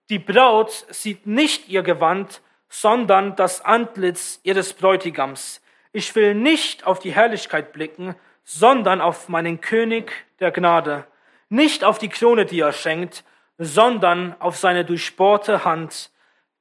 die 0.09 0.19
Braut 0.19 0.87
sieht 0.89 1.25
nicht 1.25 1.69
ihr 1.69 1.83
Gewand, 1.83 2.41
sondern 2.67 3.37
das 3.37 3.63
Antlitz 3.63 4.41
ihres 4.43 4.73
Bräutigams. 4.73 5.61
Ich 5.97 6.13
will 6.13 6.35
nicht 6.35 6.85
auf 6.85 6.99
die 6.99 7.15
Herrlichkeit 7.15 7.73
blicken, 7.73 8.13
sondern 8.43 9.01
auf 9.01 9.29
meinen 9.29 9.61
König 9.61 10.11
der 10.39 10.51
Gnade. 10.51 11.07
Nicht 11.49 11.83
auf 11.83 11.97
die 11.97 12.07
Krone, 12.07 12.45
die 12.45 12.59
er 12.59 12.71
schenkt, 12.71 13.23
sondern 13.57 14.39
auf 14.39 14.57
seine 14.57 14.85
durchbohrte 14.85 15.65
Hand. 15.65 16.11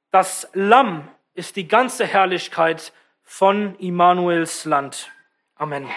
Das 0.09 0.49
Lamm 0.53 1.07
ist 1.35 1.55
die 1.55 1.67
ganze 1.67 2.07
Herrlichkeit 2.07 2.91
von 3.21 3.75
Immanuels 3.75 4.65
Land. 4.65 5.11
Amen. 5.53 5.87